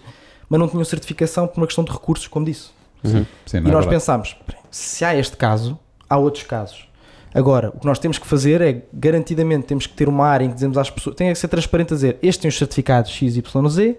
[0.50, 2.70] mas não tinham certificação por uma questão de recursos, como disse.
[3.04, 3.26] Uhum.
[3.46, 3.90] Sim, E é nós verdade.
[3.90, 4.36] pensámos,
[4.72, 5.78] se há este caso,
[6.10, 6.88] há outros casos.
[7.34, 10.48] Agora, o que nós temos que fazer é, garantidamente, temos que ter uma área em
[10.50, 13.96] que dizemos às pessoas, tem que ser transparente a dizer, este tem os certificados XYZ,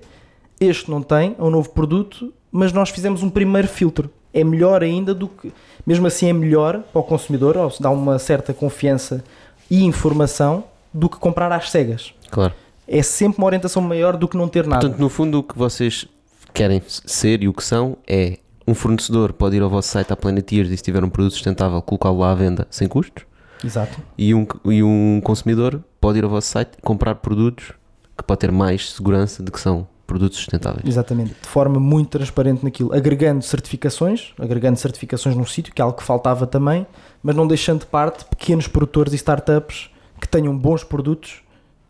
[0.61, 4.11] este não tem, é um novo produto, mas nós fizemos um primeiro filtro.
[4.35, 5.53] É melhor ainda do que,
[5.87, 9.25] mesmo assim é melhor para o consumidor, ou se dá uma certa confiança
[9.71, 12.13] e informação, do que comprar às cegas.
[12.31, 12.53] Claro.
[12.87, 14.81] É sempre uma orientação maior do que não ter nada.
[14.81, 16.07] Portanto, no fundo, o que vocês
[16.53, 20.17] querem ser e o que são é um fornecedor pode ir ao vosso site à
[20.17, 23.25] Planeteers e se tiver um produto sustentável, colocá-lo lá à venda sem custos.
[23.65, 24.01] Exato.
[24.17, 27.73] E um, e um consumidor pode ir ao vosso site e comprar produtos
[28.17, 30.85] que pode ter mais segurança de que são produtos sustentáveis.
[30.85, 35.97] Exatamente, de forma muito transparente naquilo, agregando certificações, agregando certificações num sítio, que é algo
[35.97, 36.85] que faltava também,
[37.23, 39.89] mas não deixando de parte pequenos produtores e startups
[40.21, 41.43] que tenham bons produtos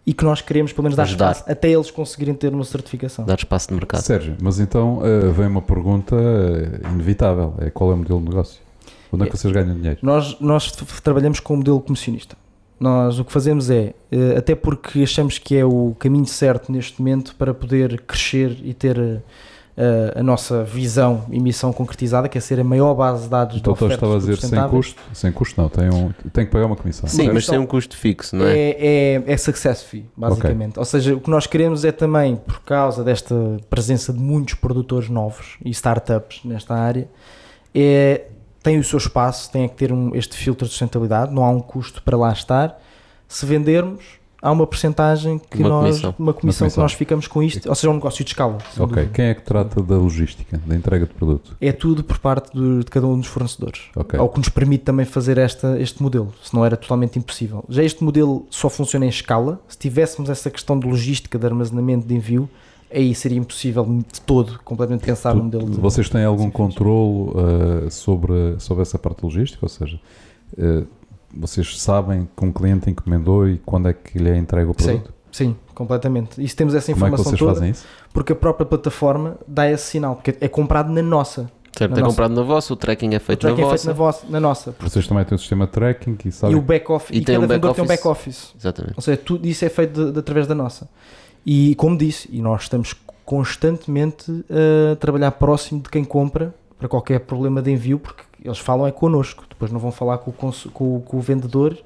[0.06, 1.32] e que nós queremos pelo menos dar Ajudar.
[1.32, 3.24] espaço até eles conseguirem ter uma certificação.
[3.24, 4.00] Dar espaço de mercado.
[4.00, 8.28] Sérgio, mas então eh, vem uma pergunta eh, inevitável: é qual é o modelo de
[8.28, 8.60] negócio?
[9.12, 9.98] Onde é que vocês ganham dinheiro?
[10.02, 10.70] Nós, nós
[11.02, 12.36] trabalhamos com o modelo comissionista.
[12.78, 16.98] Nós o que fazemos é, eh, até porque achamos que é o caminho certo neste
[16.98, 19.18] momento para poder crescer e ter eh,
[20.14, 23.72] a nossa visão e missão concretizada, que é ser a maior base de dados Então
[23.72, 25.02] de tu ofertas estava a dizer sem custo?
[25.14, 27.08] Sem custo não, tem, um, tem que pagar uma comissão.
[27.08, 28.58] Sim, mas sem um custo fixo, não é?
[28.58, 28.76] É,
[29.16, 30.78] é, é success fee, basicamente.
[30.78, 33.34] Ou seja, o que nós queremos é também, por causa desta
[33.70, 37.08] presença de muitos produtores novos e startups nesta área,
[37.74, 38.26] é,
[38.62, 41.60] tem o seu espaço, tem que ter um- este filtro de sustentabilidade, não há um
[41.60, 42.78] custo para lá estar.
[43.26, 46.14] Se vendermos, há uma percentagem que Uma nós, comissão.
[46.18, 46.82] uma comissão que comissão.
[46.82, 48.58] nós ficamos com isto, ou seja, é um negócio de escala.
[48.78, 49.06] Ok, dúvida.
[49.12, 51.56] quem é que trata da logística, da entrega de produto?
[51.60, 53.82] É tudo por parte do- de cada um dos fornecedores.
[53.96, 54.18] Ok.
[54.18, 57.64] Ao que nos permite também fazer esta, este modelo, senão era totalmente impossível.
[57.68, 59.60] Já este modelo só funciona em escala.
[59.68, 62.48] Se tivéssemos essa questão de logística, de armazenamento, de envio,
[62.92, 65.70] aí seria impossível de todo completamente pensar Tu- no modelo.
[65.70, 67.30] de- vocês têm algum controle
[67.86, 69.64] eh, sobre, sobre essa parte logística?
[69.64, 70.00] Ou seja,
[70.58, 70.82] eh,
[71.34, 74.86] vocês sabem que um cliente encomendou e quando é que lhe é entregue o Sim.
[74.98, 75.14] produto?
[75.32, 76.42] Sim, completamente.
[76.42, 77.84] Isso temos essa Como é que informação vocês toda, fazem isso?
[78.12, 81.50] porque a própria plataforma dá esse sinal, porque é comprado na nossa.
[81.78, 82.10] Certo, Na é nossa.
[82.12, 83.88] comprado na vossa, o tracking é O feito na tracking é feito vossa.
[83.88, 84.74] na, vossa, na nossa.
[84.80, 87.16] Vocês também têm um sistema de tracking e E sabem o back-office.
[87.16, 88.26] E E, tem cada um vendedor tem um back-office.
[88.26, 88.60] back-office.
[88.60, 88.94] Exatamente.
[88.96, 90.88] Ou seja, tudo isso é feito de- de- através da nossa.
[91.46, 92.92] E como disse, e nós estamos
[93.24, 94.44] constantemente
[94.92, 98.90] a trabalhar próximo de quem compra para qualquer problema de envio, porque eles falam é
[98.90, 100.34] connosco, depois não vão falar com o,
[100.72, 101.76] com com o vendedor.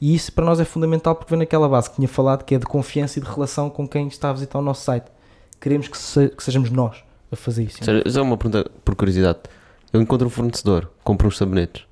[0.00, 2.58] E isso para nós é fundamental porque vem naquela base que tinha falado que é
[2.58, 5.06] de confiança e de relação com quem está a visitar o nosso site.
[5.60, 7.02] Queremos que, se- que sejamos nós
[7.32, 7.82] a fazer isso.
[7.84, 9.40] Seja, Só uma pergunta por curiosidade.
[9.92, 11.84] Eu encontro um fornecedor, compro uns sabonetes.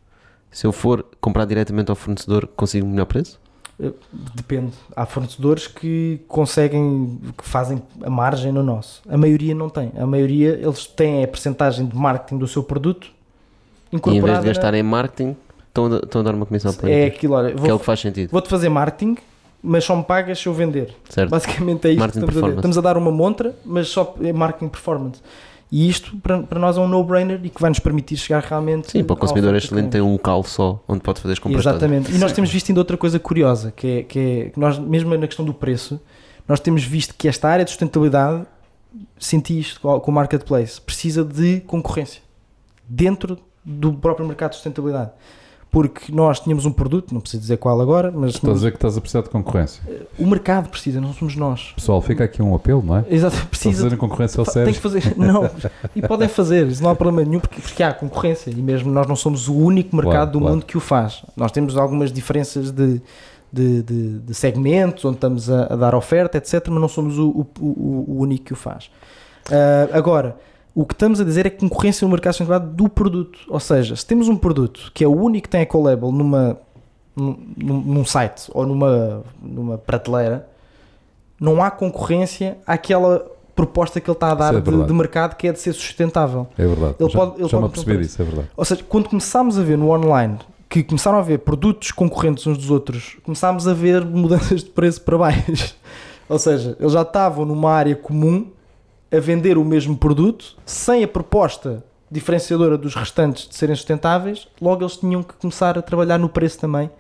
[0.50, 3.40] Se eu for comprar diretamente ao fornecedor, consigo um melhor preço?
[4.34, 4.72] Depende.
[4.94, 9.02] Há fornecedores que conseguem, que fazem a margem no nosso.
[9.08, 9.90] A maioria não tem.
[9.98, 13.08] A maioria, eles têm a percentagem de marketing do seu produto
[13.92, 14.40] E em vez incorporada.
[14.40, 15.36] de gastar em marketing,
[15.68, 17.78] estão a, estão a dar uma comissão para É aquilo, olha, que é o vou,
[17.80, 19.16] que faz sentido, vou-te fazer marketing,
[19.62, 20.94] mas só me pagas se eu vender.
[21.08, 21.30] certo?
[21.30, 22.56] Basicamente é isto Marketing que estamos a.
[22.56, 25.20] Estamos a dar uma montra, mas só é marketing performance.
[25.72, 28.90] E isto para, para nós é um no-brainer e que vai nos permitir chegar realmente.
[28.90, 31.64] Sim, para o consumidor é excelente, tem um local só onde pode fazer as compras
[31.64, 31.82] todas.
[31.82, 32.14] Exatamente.
[32.14, 35.16] E nós temos visto ainda outra coisa curiosa, que é que, é, que nós, mesmo
[35.16, 35.98] na questão do preço,
[36.46, 38.44] nós temos visto que esta área de sustentabilidade,
[39.18, 42.20] senti isto com o marketplace, precisa de concorrência
[42.86, 45.12] dentro do próprio mercado de sustentabilidade.
[45.72, 48.76] Porque nós tínhamos um produto, não preciso dizer qual agora, mas Estás a dizer que
[48.76, 49.82] estás a precisar de concorrência.
[50.18, 51.72] o mercado precisa, não somos nós.
[51.74, 53.04] Pessoal, fica aqui um apelo, não é?
[53.08, 53.76] Exato, a precisa.
[53.78, 54.66] fazerem concorrência ao sério.
[54.66, 55.48] Tem que fazer, não,
[55.96, 59.06] e podem fazer, isso não há problema nenhum, porque, porque há concorrência e mesmo nós
[59.06, 60.54] não somos o único mercado Claro, do claro.
[60.56, 61.24] mundo que o faz.
[61.34, 63.00] Nós temos algumas diferenças de,
[63.50, 67.46] de, de- de segmentos onde estamos a, a dar oferta, etc., mas não somos o,
[67.58, 68.90] o- o- único que o faz.
[69.50, 70.36] Ah, agora,
[70.74, 74.06] o que estamos a dizer é concorrência no mercado sustentabilidade do produto, ou seja, se
[74.06, 76.58] temos um produto que é o único que tem ecolabel numa,
[77.14, 80.48] num, num site ou numa, numa prateleira,
[81.38, 85.36] não há concorrência àquela proposta que ele está a dar Isso é de, de mercado
[85.36, 86.46] que é de ser sustentável.
[86.56, 86.94] É verdade.
[86.98, 88.48] Ele já pode- ele já pode apercebi comprar disso, é verdade.
[88.56, 90.38] Ou seja, quando começámos a ver no online
[90.70, 95.02] que começaram a haver produtos concorrentes uns dos outros, começámos a ver mudanças de preço
[95.02, 95.76] para baixo.
[96.30, 98.46] Ou seja, eles já estavam numa área comum
[99.12, 104.82] a vender o mesmo produto sem a proposta diferenciadora dos restantes de serem sustentáveis, logo
[104.82, 106.90] eles tinham que começar a trabalhar no preço também.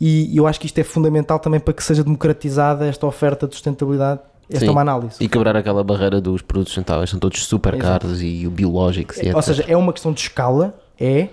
[0.00, 3.54] E eu acho que isto é fundamental também para que seja democratizada esta oferta de
[3.54, 4.20] sustentabilidade.
[4.48, 4.68] Esta Sim.
[4.68, 5.16] é uma análise.
[5.20, 8.06] E quebrar aquela barreira dos produtos sustentáveis, são todos super Exato.
[8.06, 9.42] caros e o biológicos e Ou etc.
[9.42, 11.28] seja, é uma questão de escala, é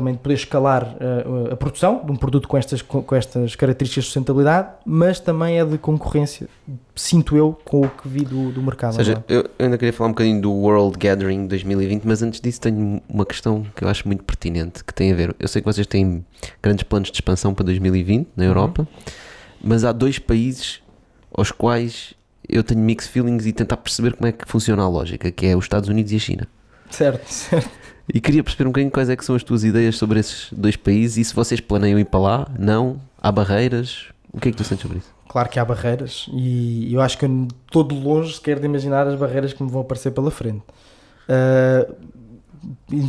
[0.00, 4.04] também de poder escalar uh, a produção de um produto com estas, com, estas características
[4.04, 6.48] de sustentabilidade, mas também é de concorrência,
[6.96, 8.92] sinto eu, com o que vi do, do mercado.
[8.92, 9.34] Ou seja, é?
[9.34, 13.02] eu eu ainda queria falar um bocadinho do World Gathering 2020, mas antes disso tenho
[13.08, 15.86] uma questão que eu acho muito pertinente, que tem a ver, eu sei que vocês
[15.86, 16.24] têm
[16.62, 18.88] grandes planos de expansão para 2020 na Europa,
[19.62, 20.80] mas há dois países
[21.32, 22.14] aos quais
[22.48, 25.54] eu tenho mixed feelings e tentar perceber como é que funciona a lógica, que é
[25.54, 26.48] os Estados Unidos e a China.
[26.90, 27.70] Certo, certo.
[28.12, 30.76] E queria perceber um bocadinho quais é que são as tuas ideias sobre esses dois
[30.76, 34.56] países e se vocês planeiam ir para lá, não, há barreiras, o que é que
[34.56, 35.08] tu sentes sobre isso?
[35.28, 39.06] Claro que há barreiras e eu acho que eu estou de longe sequer de imaginar
[39.06, 40.62] as barreiras que me vão aparecer pela frente.
[41.28, 41.94] Uh,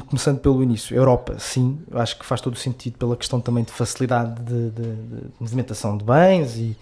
[0.08, 3.64] começando pelo início, Europa, sim, eu acho que faz todo o sentido pela questão também
[3.64, 6.78] de facilidade de, de- de movimentação de bens e,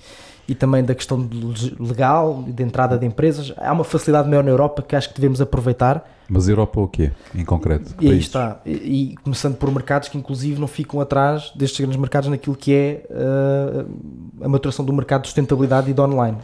[0.49, 1.29] e também da questão
[1.79, 3.53] legal e de entrada de empresas.
[3.55, 7.11] Há uma facilidade maior na Europa que acho que devemos aproveitar Mas Europa o quê,
[7.35, 7.93] em concreto?
[8.01, 8.59] e aí está.
[8.65, 8.71] E,
[9.11, 13.05] e começando por mercados que inclusive não ficam atrás destes grandes mercados naquilo que é
[13.11, 16.39] uh, a maturação do mercado de sustentabilidade e de online.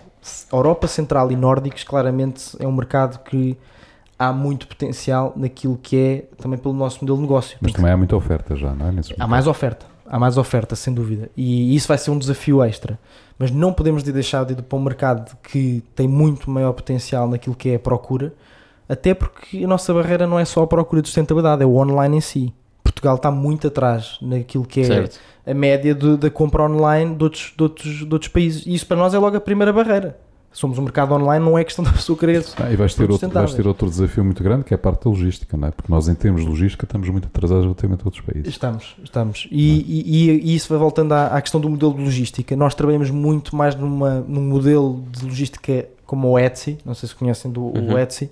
[0.51, 3.57] A Europa Central e Nórdicos claramente é um mercado que
[4.19, 7.57] há muito potencial naquilo que é também pelo nosso modelo de negócio.
[7.59, 8.91] Mas também há muita oferta já, não é?
[8.91, 11.27] Nesses Há mais oferta, há mais oferta, sem dúvida.
[11.35, 12.99] E isso vai ser um desafio extra.
[13.37, 17.27] Mas não podemos de deixar de ir para um mercado que tem muito maior potencial
[17.27, 18.33] naquilo que é a procura,
[18.87, 22.17] até porque a nossa barreira não é só a procura de sustentabilidade, é o online
[22.17, 22.53] em si.
[22.83, 25.19] Portugal está muito atrás naquilo que é Certo.
[25.45, 28.65] a média da compra online de outros, de, outros, de outros países.
[28.65, 30.17] E isso para nós é logo a primeira barreira.
[30.55, 32.45] Somos um mercado online, não é questão da pessoa querer.
[32.57, 35.03] Ah, e vais ter, outro, vais ter outro desafio muito grande que é a parte
[35.03, 35.71] da logística, não é?
[35.71, 38.47] Porque nós, em termos de logística, estamos muito atrasados relativamente a outros países.
[38.47, 39.47] Estamos, estamos.
[39.51, 42.55] E, e- e- e isso vai voltando à, à questão do modelo de logística.
[42.55, 46.77] Nós trabalhamos muito mais numa, num modelo de logística como o Etsy.
[46.85, 47.99] Não sei se conhecem do o Uhum.
[47.99, 48.31] Etsy,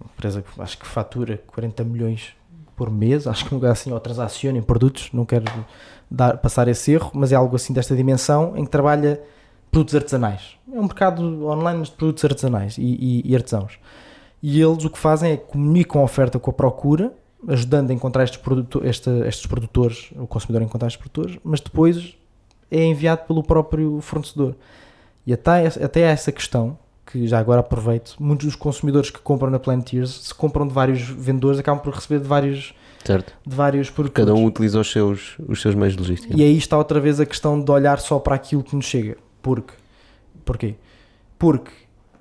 [0.00, 2.28] uma empresa que acho que fatura 40 milhões
[2.76, 5.10] por mês, acho que um lugar assim, ou transaciona em produtos.
[5.12, 5.44] Não quero
[6.10, 9.20] dar, passar esse erro, mas é algo assim desta dimensão em que trabalha
[9.70, 10.56] produtos artesanais.
[10.72, 13.78] É um mercado online mas de produtos artesanais e, e- e artesãos.
[14.42, 17.12] E eles o que fazem é comunicam a oferta com a procura
[17.46, 21.60] ajudando a encontrar estes, produto, esta, estes produtores, o consumidor a encontrar estes produtores, mas
[21.60, 22.14] depois
[22.70, 24.56] é enviado pelo próprio fornecedor.
[25.26, 29.58] E até, até essa questão, que já agora aproveito, muitos dos consumidores que compram na
[29.58, 33.32] Planeteers, se compram de vários vendedores, acabam por receber de vários, Certo.
[33.46, 34.26] de vários produtores.
[34.28, 36.34] Cada um utiliza os seus, os seus meios de logística.
[36.36, 39.16] E aí está outra vez a questão de olhar só para aquilo que nos chega.
[39.40, 39.72] Porque,
[40.48, 40.74] porquê?
[41.38, 41.70] Porque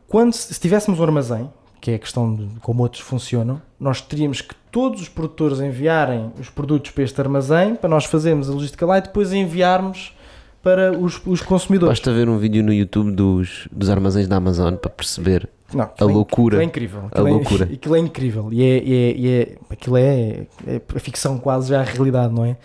[0.07, 1.49] quando se se tivéssemos um armazém,
[1.79, 6.31] que é a questão de como outros funcionam, nós teríamos que todos os produtores enviarem
[6.39, 10.13] os produtos para este armazém, para nós fazermos a logística lá e depois enviarmos
[10.61, 11.99] para os, os consumidores.
[11.99, 15.83] Basta ver um vídeo no YouTube dos, dos armazéns da Amazon para perceber Não, a
[15.85, 16.57] aquilo é- loucura.
[16.57, 17.01] Aquilo é incrível.
[17.03, 17.63] A Aquilo é- loucura.
[17.73, 18.49] Aquilo é incrível.
[18.51, 22.33] E, é, e é- e é- aquilo é, é a ficção quase já a realidade,
[22.33, 22.57] não é?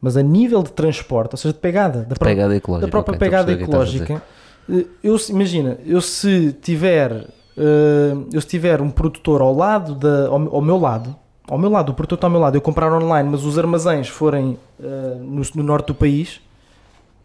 [0.00, 2.86] Mas a nível de transporte, ou seja, de pegada, da pegada ecológica.
[2.86, 4.22] da própria ok, estou a pegada a ecológica.
[4.70, 10.28] Eh, Eu, imagina, eu se tiver, eh, eu se tiver um produtor ao lado da,
[10.28, 11.14] ao, ao meu lado,
[11.48, 14.08] ao meu lado, o produtor está ao meu lado, eu comprar online, mas os armazéns
[14.08, 16.40] forem eh, no, no norte do país,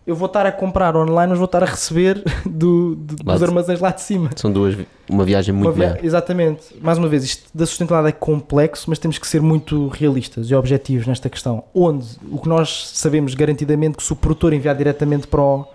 [0.05, 3.79] eu vou estar a comprar online, mas vou estar a receber do, do- dos armazéns
[3.81, 4.29] lá de cima.
[4.37, 4.75] São duas,
[5.09, 5.99] uma viagem Uma muito maior.
[6.03, 6.61] Exatamente.
[6.81, 10.55] Mais uma vez, isto da sustentabilidade é complexo, mas temos que ser muito realistas e
[10.55, 11.65] objetivos nesta questão.
[11.73, 15.65] Onde o que nós sabemos garantidamente que se o produtor enviar diretamente para o,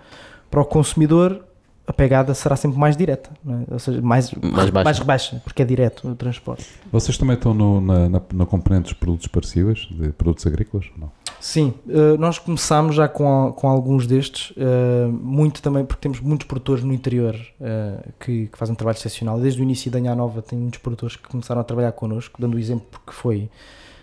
[0.49, 1.39] para o consumidor,
[1.85, 3.73] a pegada será sempre mais direta, é?
[3.73, 4.83] ou seja, mais, Mais baixa.
[4.85, 6.65] mais baixa, porque é direto o transporte.
[6.91, 10.85] Vocês também estão no, na, na, na componente dos produtos parecíveis, de produtos agrícolas?
[10.97, 11.11] Não.
[11.41, 16.21] Sim, eh, nós começámos já com, a- com alguns destes, eh, muito também porque temos
[16.21, 19.37] muitos produtores no interior eh, que, que fazem um trabalho excepcional.
[19.37, 22.55] Desde o início da Anha Nova tem muitos produtores que começaram a trabalhar connosco, dando
[22.55, 23.49] o exemplo porque foi,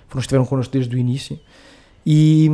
[0.07, 1.41] foram, estiveram connosco desde o início.
[2.07, 2.51] E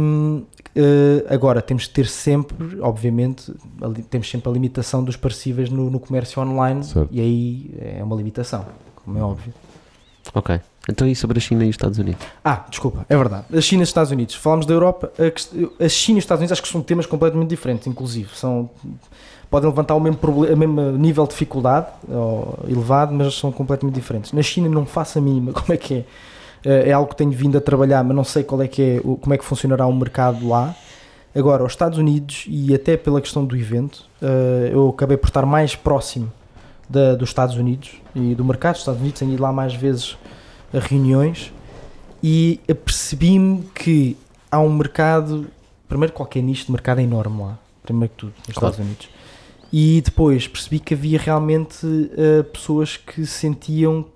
[0.75, 5.71] eh, agora temos que ter sempre, obviamente, a li- temos sempre a limitação dos parcíveis
[5.71, 7.09] no, no comércio online Certo.
[7.13, 8.67] e aí é uma limitação,
[9.05, 9.55] como é óbvio.
[10.35, 10.61] Ok.
[10.89, 12.25] Então e sobre a China e os Estados Unidos?
[12.45, 13.45] Ah, desculpa, é verdade.
[13.57, 14.35] A China e os Estados Unidos.
[14.37, 15.11] Falámos da Europa.
[15.19, 18.29] A, China e os Estados Unidos acho que são temas completamente diferentes, inclusive.
[18.35, 18.71] São,
[19.51, 21.87] podem levantar o mesmo, proble- o mesmo nível de dificuldade
[22.69, 24.33] elevado, mas são completamente diferentes.
[24.33, 26.05] Na China não faço a mínima como é que é.
[26.69, 29.01] Eh, É algo que tenho vindo a trabalhar, mas não sei qual é que é,
[29.01, 30.75] como é que funcionará o mercado lá.
[31.35, 35.45] Agora, os Estados Unidos, e até pela questão do evento, eh, eu acabei por estar
[35.47, 36.33] mais próximo
[36.89, 40.17] da, dos Estados Unidos e do mercado dos Estados Unidos, tenho ido lá mais vezes
[40.75, 41.53] a reuniões
[42.23, 44.17] e apercebi-me que
[44.51, 45.47] há um mercado,
[45.89, 48.73] primeiro qualquer nicho de mercado é enorme lá, primeiro que tudo, nos Claro.
[48.73, 49.09] Estados Unidos.
[49.73, 51.87] E depois percebi que havia realmente
[52.17, 54.07] eh, pessoas que sentiam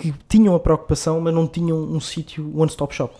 [0.00, 3.14] que tinham a preocupação, mas não tinham um sítio one-stop shop.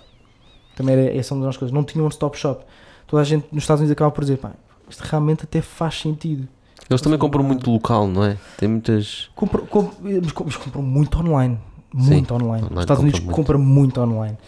[0.75, 2.65] Também era essa uma das coisas, não tinham um one-stop shop.
[3.07, 4.53] Toda a gente nos Estados Unidos acaba por dizer, pá,
[4.89, 6.49] isto realmente até faz sentido.
[6.89, 8.37] Eles também compram muito local, não é?
[8.57, 9.29] Tem muitas.
[9.37, 11.59] Compram, com- mas com- mas compram muito online.
[11.93, 12.63] Sim, Muito online.
[12.65, 13.37] online Os Estados Unidos compram muito.
[13.37, 14.39] compram muito online.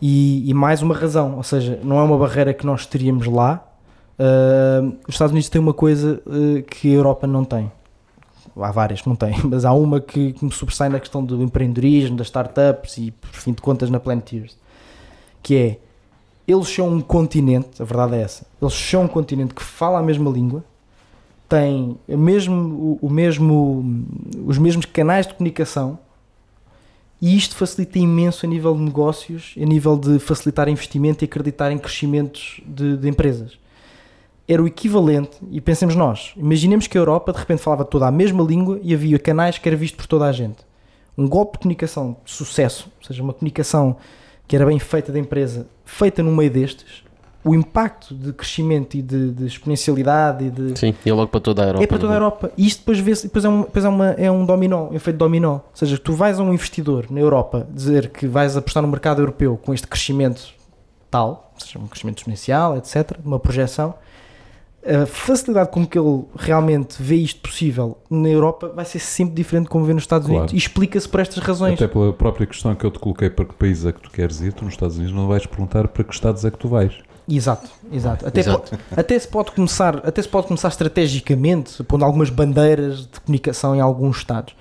[0.00, 3.64] E, e mais uma razão, ou seja, não é uma barreira que nós teríamos lá.
[4.18, 7.70] Ah, os Estados Unidos têm uma coisa ah, que a Europa não tem.
[8.56, 11.42] Há várias que não têm, mas há uma que, que me sobressai na questão do
[11.42, 14.56] empreendedorismo, das startups e, por fim de contas, na Planeteers.
[15.42, 15.78] Que é,
[16.46, 20.02] eles são um continente, a verdade é essa, eles são um continente que fala a
[20.02, 20.64] mesma língua,
[21.48, 24.06] tem o mesmo, o, o mesmo,
[24.46, 25.98] os mesmos canais de comunicação
[27.22, 31.70] e isto facilita imenso a nível de negócios, a nível de facilitar investimento e acreditar
[31.70, 33.61] em crescimentos de, de empresas.
[34.46, 38.10] Era o equivalente, e pensemos nós, imaginemos que a Europa de repente falava toda a
[38.10, 40.58] mesma língua e havia canais que era visto por toda a gente.
[41.16, 43.96] Um golpe de comunicação de sucesso, ou seja, uma comunicação
[44.48, 47.04] que era bem feita da empresa, feita no meio destes,
[47.44, 51.40] o impacto de crescimento e de, de exponencialidade e de, Sim, e é logo para
[51.40, 51.84] toda a Europa.
[51.84, 52.52] é para toda a não Europa.
[52.56, 55.16] E isto depois, vê depois, é, um, depois é, uma, é um dominó, um efeito
[55.16, 55.54] dominó.
[55.54, 59.20] Ou seja, tu vais a um investidor na Europa dizer que vais apostar no mercado
[59.20, 60.54] europeu com este crescimento
[61.10, 63.94] tal, ou seja, um crescimento exponencial, etc., uma projeção,
[64.84, 69.64] a facilidade com que ele realmente vê isto possível na Europa vai ser sempre diferente
[69.64, 70.40] de como vê nos Estados Claro.
[70.40, 70.54] Unidos.
[70.54, 71.74] E explica-se por estas razões.
[71.74, 74.40] Até pela própria questão que eu te coloquei para que país é que tu queres
[74.40, 76.92] ir, tu nos Estados Unidos não vais perguntar para que estados é que tu vais.
[77.28, 78.26] Exato, exato.
[78.26, 78.76] Até, Exato.
[78.76, 83.76] po- até se pode começar, até se pode começar estrategicamente, pondo algumas bandeiras de comunicação
[83.76, 84.54] em alguns estados.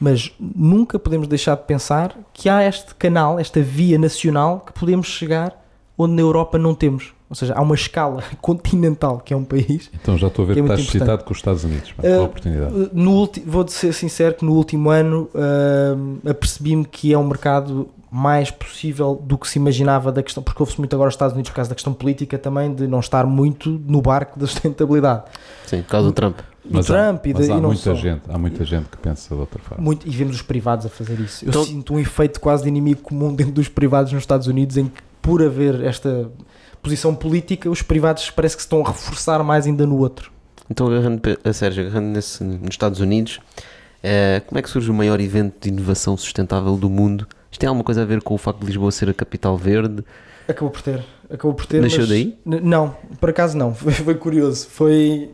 [0.00, 5.06] Mas nunca podemos deixar de pensar que há este canal, esta via nacional que podemos
[5.08, 5.62] chegar
[5.98, 7.12] onde na Europa não temos.
[7.30, 9.90] Ou seja, há uma escala continental que é um país.
[10.00, 10.96] Então já estou a ver Que que, é muito estás importante.
[11.10, 11.92] excitado com os Estados Unidos.
[11.92, 12.74] pá, Uh, com a oportunidade.
[12.74, 17.26] Uh, No ulti- vou ser sincero que no último ano uh, apercebi-me que é um
[17.26, 21.34] mercado mais possível do que se imaginava da questão, porque houve-se muito agora nos Estados
[21.34, 25.24] Unidos por causa da questão política também, de não estar muito no barco da sustentabilidade.
[25.66, 26.38] Sim, por causa do Trump.
[26.38, 27.94] do Mas, há, Trump e, mas de, há e não muita só.
[27.94, 29.84] gente, há muita gente que pensa de outra forma.
[29.84, 31.44] Muito, e vemos os privados a fazer isso.
[31.44, 34.78] Eu Então- sinto um efeito quase de inimigo comum dentro dos privados nos Estados Unidos,
[34.78, 36.30] em que, por haver esta
[36.82, 40.30] posição política, os privados parece que se estão a reforçar mais ainda no outro.
[40.70, 43.40] Então, agarrando, a Sérgio, agarrando nesse, nos Estados Unidos,
[44.02, 47.26] eh, como é que surge o maior evento de inovação sustentável do mundo?
[47.50, 50.04] Isto tem alguma coisa a ver com o facto de Lisboa ser a capital verde?
[50.46, 51.04] Acabou por ter.
[51.30, 51.82] Acabou por ter.
[51.82, 52.38] Nasceu daí?
[52.44, 53.74] Não, por acaso não.
[53.74, 54.68] Foi, foi curioso.
[54.68, 55.30] Foi.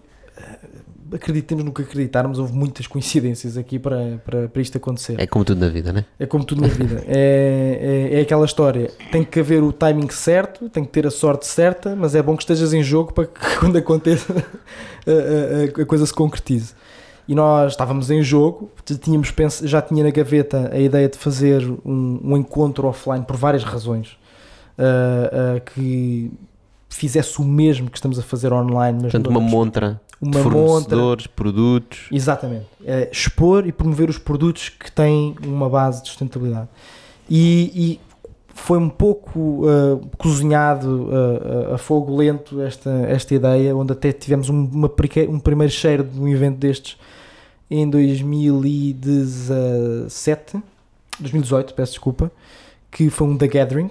[1.13, 5.17] Acreditemos no que acreditarmos, houve muitas coincidências aqui para, para, para isto acontecer.
[5.21, 6.05] É como tudo na vida, né?
[6.19, 7.05] É como tudo na vida.
[7.07, 8.91] É, é, é aquela história.
[9.13, 12.37] Tem que haver o timing certo, tem que ter a sorte certa, mas é bom
[12.37, 16.73] que estejas em jogo para que quando aconteça a, a- a coisa se concretize.
[17.27, 21.63] E nós estávamos em jogo, tínhamos pens- já tinha na gaveta a ideia de fazer
[21.85, 24.17] um, um encontro offline por várias razões.
[24.79, 26.31] ah, ah, que
[26.89, 31.27] fizesse o mesmo que estamos a fazer online, mas Portanto, uma montra uma montra fornecedores,
[31.27, 32.07] produtos.
[32.11, 32.67] Exatamente.
[32.85, 36.69] É expor e promover os produtos que têm uma base de sustentabilidade.
[37.29, 38.01] E, e
[38.55, 44.49] foi um pouco uh, cozinhado uh, a- fogo lento esta, esta ideia, onde até tivemos
[44.49, 44.91] um, uma
[45.29, 46.97] um primeiro cheiro de um evento destes
[47.71, 50.63] em 2017,
[51.19, 52.31] 2018, peço desculpa,
[52.91, 53.91] que foi um The Gathering,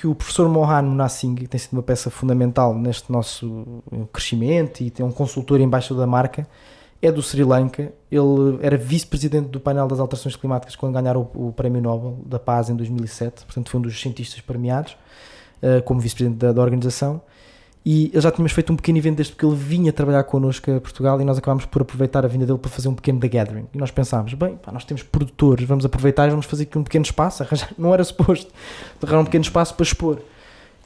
[0.00, 4.80] que o professor Mohan Nassing, que tem sido uma peça fundamental neste nosso eh, crescimento
[4.82, 6.46] e tem um consultor embaixo da marca,
[7.00, 7.92] é do Sri Lanka.
[8.10, 12.38] Ele era vice-presidente do painel das alterações climáticas quando ganharam o, o Prémio Nobel da
[12.38, 14.96] Paz em 2007, portanto foi um dos cientistas premiados
[15.62, 17.22] eh, como vice-presidente da, da organização.
[17.84, 20.80] E ele já tínhamos feito um pequeno evento desde porque ele vinha trabalhar connosco a
[20.80, 23.66] Portugal e nós acabámos por aproveitar a vinda dele para fazer um pequeno The Gathering.
[23.74, 26.82] E nós pensámos, bem, pá, nós temos produtores, vamos aproveitar e vamos fazer aqui um
[26.82, 27.42] pequeno espaço.
[27.44, 28.50] Arranjar, não era suposto,
[29.02, 30.18] arranjar um pequeno espaço para expor.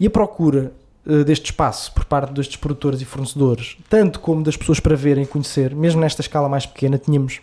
[0.01, 0.72] E a procura
[1.09, 5.24] eh, deste espaço por parte destes produtores e fornecedores, tanto como das pessoas para verem
[5.24, 7.40] e conhecer, mesmo nesta escala mais pequena, tínhamos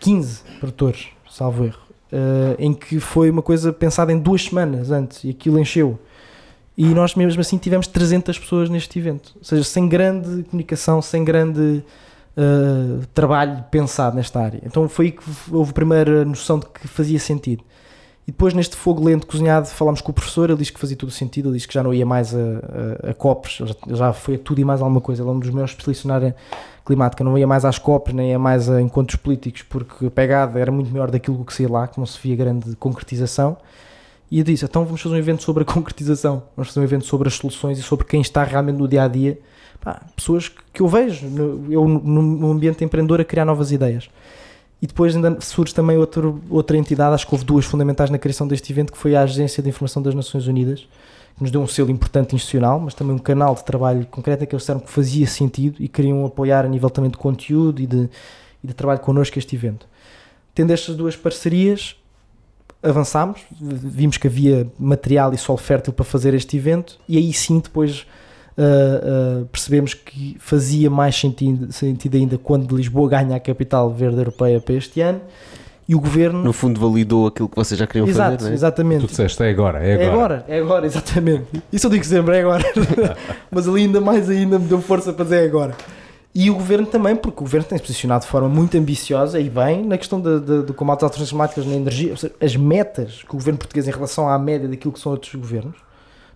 [0.00, 5.24] 15 produtores, salvo erro, eh, em que foi uma coisa pensada em duas semanas antes
[5.24, 5.98] e aquilo encheu.
[6.76, 11.22] E nós mesmo assim tivemos 300 pessoas neste evento, ou seja, sem grande comunicação, sem
[11.22, 11.84] grande
[12.34, 14.60] eh, trabalho pensado nesta área.
[14.64, 17.62] Então foi aí que houve a primeira noção de que fazia sentido.
[18.26, 20.48] E depois, neste fogo lento cozinhado, falámos com o professor.
[20.48, 21.48] Ele disse que fazia todo o sentido.
[21.48, 24.38] Ele disse que já não ia mais a, a, a ele já, já foi a
[24.38, 25.22] tudo e mais alguma coisa.
[25.22, 26.36] Ele é um dos maiores especialistas na área
[26.86, 27.24] climática.
[27.24, 30.70] Não ia mais às COPs, nem ia mais a encontros políticos, porque a pegada era
[30.70, 33.56] muito maior daquilo que saía lá, que não se via grande concretização.
[34.32, 37.28] E disse: então vamos fazer um evento sobre a concretização, vamos fazer um evento sobre
[37.28, 39.38] as soluções e sobre quem está realmente no dia a dia.
[39.78, 44.08] Pá, pessoas que, eu vejo, no, eu no ambiente empreendedor, a criar novas ideias.
[44.80, 48.48] E depois ainda surge também outro, outra entidade, acho que houve duas fundamentais na criação
[48.48, 50.88] deste evento, que foi a Agência de Informação das Nações Unidas,
[51.36, 54.46] que nos deu um selo importante institucional, mas também um canal de trabalho concreto em
[54.46, 57.86] que eles disseram que fazia sentido e queriam apoiar a nível também de conteúdo e
[57.86, 58.08] de,
[58.64, 59.86] e de trabalho connosco este evento.
[60.54, 61.96] Tendo estas duas parcerias,
[62.82, 67.60] avançámos, vimos que havia material e solo fértil para fazer este evento e aí sim
[67.60, 68.06] depois
[68.58, 74.18] uh, uh, percebemos que fazia mais sentido, sentido ainda quando Lisboa ganha a capital verde
[74.18, 75.20] europeia para este ano
[75.88, 78.54] e o governo No fundo, validou aquilo que vocês já queriam Exato, fazer, não é?
[78.54, 79.00] exatamente.
[79.00, 80.12] Tu disseste, é agora, é É agora.
[80.12, 81.44] agora, é agora, exatamente.
[81.72, 82.64] Isso eu digo sempre, é agora.
[83.50, 85.74] Mas ali ainda mais ainda me deu força para dizer é agora.
[86.34, 89.50] E o governo também, porque o governo tem se posicionado de forma muito ambiciosa e
[89.50, 93.22] bem na questão de, de, de combate às alterações climáticas na energia, seja, as metas
[93.22, 95.76] que o governo português em relação à média daquilo que são outros governos,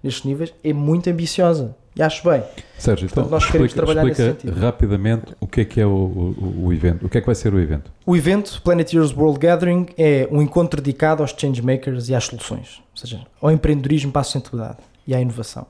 [0.03, 1.75] nestes níveis, é muito ambiciosa.
[1.97, 2.43] E acho bem.
[2.79, 4.61] Sérgio, então Portanto, nós queremos explica, trabalhar nesse explica sentido.
[4.61, 7.07] rapidamente o que é que é o, o, o evento.
[7.07, 7.91] O que é que vai ser o evento?
[8.05, 12.99] O evento Planeteers World Gathering é um encontro dedicado aos changemakers e às soluções, ou
[13.01, 14.77] seja, ao empreendedorismo para a sustentabilidade
[15.07, 15.67] e à inovação.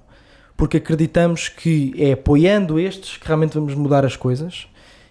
[0.57, 4.67] Porque acreditamos que é apoiando estes que realmente vamos mudar as coisas.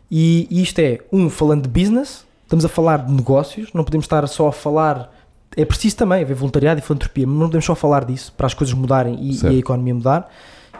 [0.09, 4.27] E isto é, um, falando de business, estamos a falar de negócios, não podemos estar
[4.27, 5.13] só a falar.
[5.55, 8.53] É preciso também haver voluntariado e filantropia, mas não podemos só falar disso para as
[8.53, 10.31] coisas mudarem e, e a economia mudar.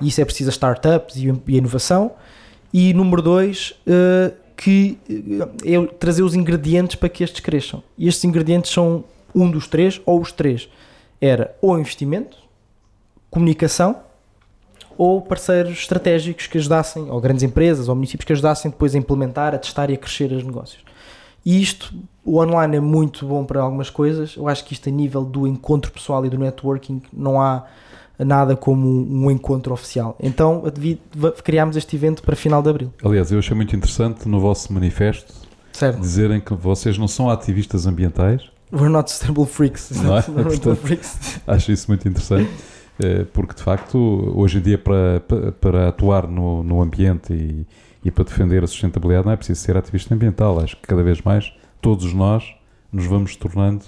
[0.02, 2.12] E isso é preciso as startups e, e a inovação.
[2.74, 7.84] E número dois, eh, que eh, é trazer os ingredientes para que estes cresçam.
[7.98, 9.04] E estes ingredientes são
[9.34, 10.70] um dos três ou os três.
[11.22, 12.38] Era ou investimento,
[13.30, 13.98] comunicação
[14.98, 19.54] ou parceiros estratégicos que ajudassem, ou grandes empresas ou municípios que ajudassem depois a implementar,
[19.54, 20.84] a testar e a crescer os negócios.
[21.46, 21.94] E isto,
[22.24, 24.36] o online é muito bom para algumas coisas.
[24.36, 27.66] Eu acho que isto a nível do encontro pessoal e do networking não há
[28.18, 30.16] nada como um encontro oficial.
[30.20, 30.64] Então
[31.44, 32.94] criámos este evento para final de abril.
[33.04, 35.34] Aliás, eu achei muito interessante no vosso manifesto
[35.74, 36.00] Certo?
[36.00, 38.42] dizerem que vocês não são ativistas ambientais.
[38.74, 39.92] We're not sustainable freaks.
[39.92, 40.22] Não é?
[40.26, 41.40] Portanto- freaks.
[41.46, 42.50] Acho isso muito interessante,
[43.34, 43.98] porque de facto,
[44.36, 45.22] hoje em dia, para,
[45.60, 47.66] para- atuar no, no ambiente e,
[48.04, 50.60] E para defender a sustentabilidade não é preciso ser ativista ambiental.
[50.60, 52.44] Acho que cada vez mais todos nós
[52.92, 53.84] nos vamos tornando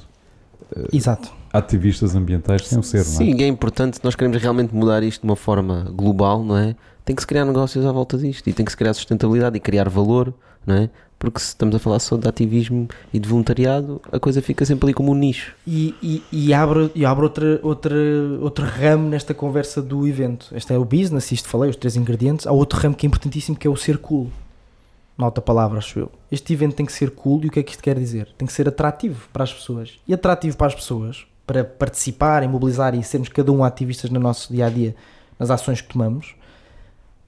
[0.91, 1.31] Exato.
[1.53, 3.17] ativistas ambientais sem o ser, não é?
[3.17, 6.75] Sim, é importante, se nós queremos realmente mudar isto de uma forma global, não é?
[7.05, 9.59] Tem que se criar negócios à volta disto e tem que se criar sustentabilidade e
[9.59, 10.33] criar valor,
[10.65, 10.89] não é?
[11.19, 14.87] Porque se estamos a falar só de ativismo e de voluntariado, a coisa fica sempre
[14.87, 15.55] ali como um nicho.
[15.65, 17.95] E, e, e abre, e abre outra, outra,
[18.39, 20.47] outro ramo nesta conversa do evento.
[20.55, 22.45] Este é o business, isto falei, os três ingredientes.
[22.45, 24.29] Há outro ramo que é importantíssimo que é o ser cool.
[25.17, 26.11] Na outra palavra, acho eu.
[26.31, 28.27] Este evento tem que ser cool e o que é que isto quer dizer?
[28.37, 29.93] Tem que ser atrativo para as pessoas.
[30.07, 34.53] E atrativo para as pessoas, para participarem, mobilizar e sermos cada um ativistas no nosso
[34.53, 34.95] dia a dia,
[35.39, 36.35] nas ações que tomamos,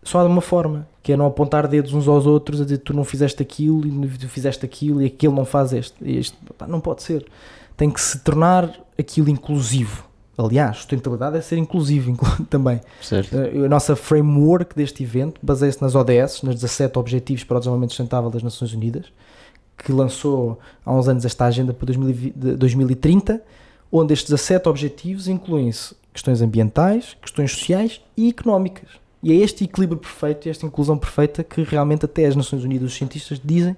[0.04, 2.80] só há de uma forma, que é não apontar dedos uns aos outros a dizer
[2.80, 5.94] tu não fizeste aquilo e tu fizeste aquilo e aquele não faz este.
[6.04, 6.38] este
[6.68, 7.26] não pode ser.
[7.76, 10.06] Tem que se tornar aquilo inclusivo.
[10.38, 12.80] Aliás, sustentabilidade é ser inclusivo inclu- também.
[13.02, 13.36] Certo?
[13.36, 17.90] Uh, A nossa framework deste evento baseia-se nas ODS, nas 17 Objetivos para o Desenvolvimento
[17.92, 19.06] Sustentável das Nações Unidas,
[19.78, 23.42] que lançou há uns anos esta agenda para 2020 de 2030,
[23.92, 28.90] onde estes 17 objetivos incluem-se questões ambientais, questões sociais e económicas.
[29.22, 32.92] E é este equilíbrio perfeito e esta inclusão perfeita que realmente até as Nações Unidas,
[32.92, 33.76] os cientistas, dizem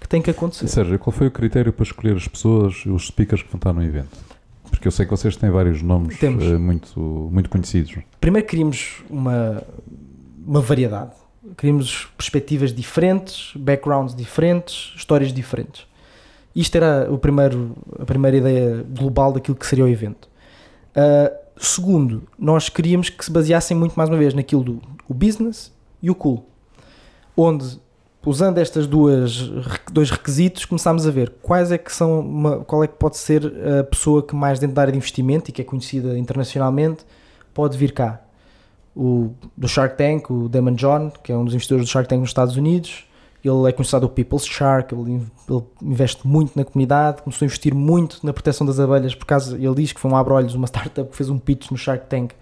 [0.00, 0.66] que tem que acontecer.
[0.68, 3.82] Sérgio, qual foi o critério para escolher as pessoas, os speakers que vão estar no
[3.82, 4.16] evento?
[4.70, 6.44] Porque eu sei que vocês têm vários nomes Temos.
[6.44, 7.00] eh, muito,
[7.32, 7.96] muito conhecidos.
[8.20, 9.62] Primeiro queríamos uma,
[10.46, 11.12] uma variedade.
[11.56, 15.86] Queríamos perspectivas diferentes, backgrounds diferentes, histórias diferentes.
[16.54, 20.28] Isto era o primeiro, a primeira ideia global daquilo que seria o evento.
[20.90, 25.72] Uh, segundo, nós queríamos que se baseassem muito mais uma vez naquilo do o business
[26.02, 26.44] e o cool.
[27.36, 27.80] Onde,
[28.24, 29.50] usando estas duas
[29.90, 33.52] dois requisitos, começámos a ver quais é que são uma- qual é que pode ser
[33.80, 37.04] a pessoa que mais dentro da área de investimento e que é conhecida internacionalmente
[37.54, 38.20] pode vir cá.
[38.94, 42.20] O do Shark Tank, o Damon John, que é um dos investidores do Shark Tank
[42.20, 43.06] nos Estados Unidos,
[43.44, 47.46] ele é considerado o People's Shark, ele, in- ele investe muito na comunidade, começou a
[47.46, 50.66] investir muito na proteção das abelhas, por causa, ele diz que foi um abre-olhos, uma
[50.68, 52.32] startup que fez um pitch no Shark Tank,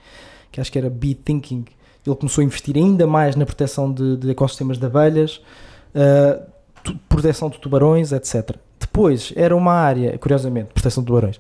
[0.51, 1.64] que acho que era Bee Thinking,
[2.07, 5.40] ele começou a investir ainda mais na proteção de, de ecossistemas de abelhas,
[5.94, 6.42] uh,
[7.09, 8.57] proteção de tubarões, etc.
[8.78, 11.36] Depois, era uma área, curiosamente, proteção de tubarões,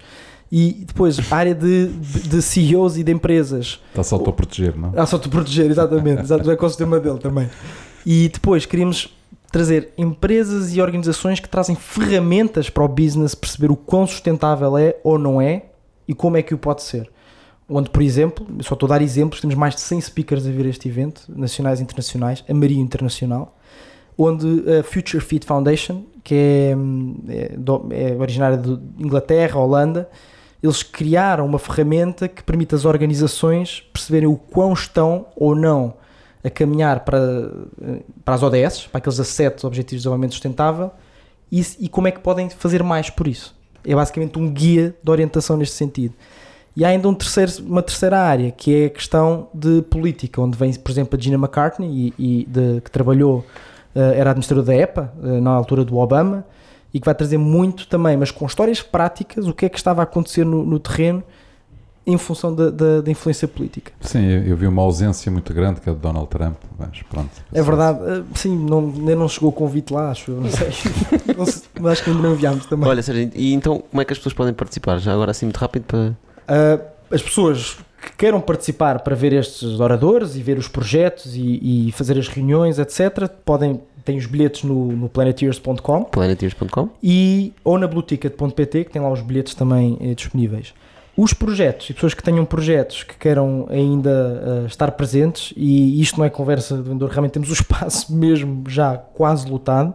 [0.50, 4.92] e depois a área de, de, de CEOs e de empresas, Está-se a autoproteger, não?
[4.96, 7.48] ah, só te proteger, exatamente, exato, do ecossistema dele também.
[8.04, 9.15] E depois queríamos
[9.56, 14.96] trazer empresas e organizações que trazem ferramentas para o business perceber o quão sustentável é
[15.02, 15.62] ou não é
[16.06, 17.10] e como é que o pode ser.
[17.66, 20.66] Onde, por exemplo, só estou a dar exemplos, temos mais de 100 speakers a vir
[20.66, 23.56] a este evento, nacionais e internacionais, a Maria Internacional,
[24.18, 26.76] onde a Future Fit Foundation, que é,
[27.32, 30.06] é, é originária de Inglaterra, Holanda,
[30.62, 35.94] eles criaram uma ferramenta que permite às organizações perceberem o quão estão ou não
[36.46, 37.50] a caminhar para,
[38.24, 40.90] para as ODS, para aqueles 17 Objetivos de Desenvolvimento Sustentável,
[41.50, 43.54] e, e como é que podem fazer mais por isso.
[43.84, 46.14] É basicamente um guia de orientação neste sentido.
[46.76, 50.58] E há ainda um terceiro, uma terceira área, que é a questão de política, onde
[50.58, 51.88] vem, por exemplo, a Gina McCartney,
[52.18, 53.44] e, e de- que trabalhou,
[53.94, 56.44] eh, era administradora da EPA, eh, na altura do Obama,
[56.92, 60.02] e que vai trazer muito também, mas com histórias práticas, o que é que estava
[60.02, 61.22] a acontecer no, no terreno
[62.06, 63.90] em função da, da- da influência política.
[64.00, 67.30] Sim, eu, eu vi uma ausência muito grande que é de Donald Trump, mas pronto.
[67.52, 70.68] É verdade, eh, sim, não, ainda não chegou o convite lá, acho eu, não sei.
[71.36, 72.88] Não sei, mas acho que ainda não enviámos também.
[72.88, 74.98] Olha, Sérgio, e então como é que as pessoas podem participar?
[74.98, 75.98] Já agora assim muito rápido para.
[76.48, 76.80] Uh,
[77.10, 81.92] as pessoas que queiram participar para ver estes oradores e ver os projetos e, e
[81.92, 86.88] fazer as reuniões, etc., podem, têm os bilhetes no, no planeteers.com planeteers.com.
[87.02, 90.72] e ou na blueticket.pt, que tem lá os bilhetes também eh, disponíveis.
[91.16, 96.18] Os projetos e pessoas que tenham projetos que queiram ainda eh, estar presentes, e isto
[96.18, 99.94] não é conversa de vendedor, realmente temos o espaço mesmo já quase lotado.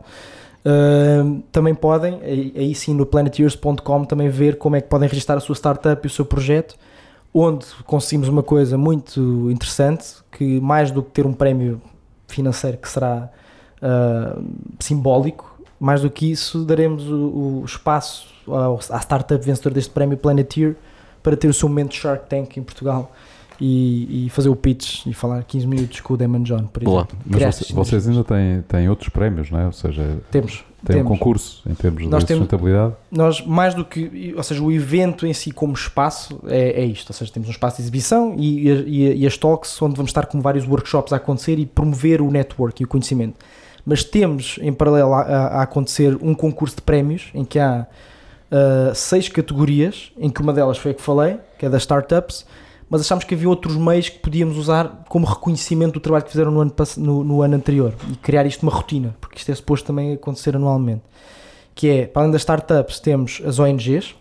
[0.63, 5.39] Uh, também podem, aí, sim no planeteers.com, também ver como é que podem registrar a
[5.39, 6.75] sua startup e o seu projeto,
[7.33, 11.81] onde conseguimos uma coisa muito interessante, que mais do que ter um prémio
[12.27, 13.29] financeiro que será
[13.81, 14.43] uh,
[14.79, 20.15] simbólico, mais do que isso, daremos o, o espaço ao, à startup vencedora deste prémio
[20.15, 20.75] Planeteer
[21.23, 23.11] para ter o seu momento Shark Tank em Portugal
[23.59, 27.01] e, e fazer o pitch e falar 15 minutos com o Damon John, por Boa.
[27.01, 27.17] exemplo.
[27.25, 29.65] Mas Criar vocês, ainda têm, têm outros prémios, não é?
[29.67, 30.63] Ou seja, Temos.
[30.81, 31.07] um temos.
[31.07, 32.95] concurso em termos Nós de temos- sustentabilidade.
[33.11, 37.11] nós mais do que, ou seja, o evento em si como espaço é, é isto,
[37.11, 40.25] ou seja, temos um espaço de exibição e, e, e as talks onde vamos estar
[40.25, 43.35] com vários workshops a acontecer e promover o network e o conhecimento.
[43.85, 47.85] Mas temos em paralelo a, a- a acontecer um concurso de prémios em que há
[48.51, 52.45] ah, seis categorias, em que uma delas foi a que falei, que é das startups,
[52.89, 56.51] mas achámos que havia outros meios que podíamos usar como reconhecimento do trabalho que fizeram
[56.51, 59.87] no ano, no, no ano anterior e criar isto uma rotina, porque isto é suposto
[59.87, 61.03] também acontecer anualmente.
[61.73, 64.13] Que é, para além das startups, temos as ONGs,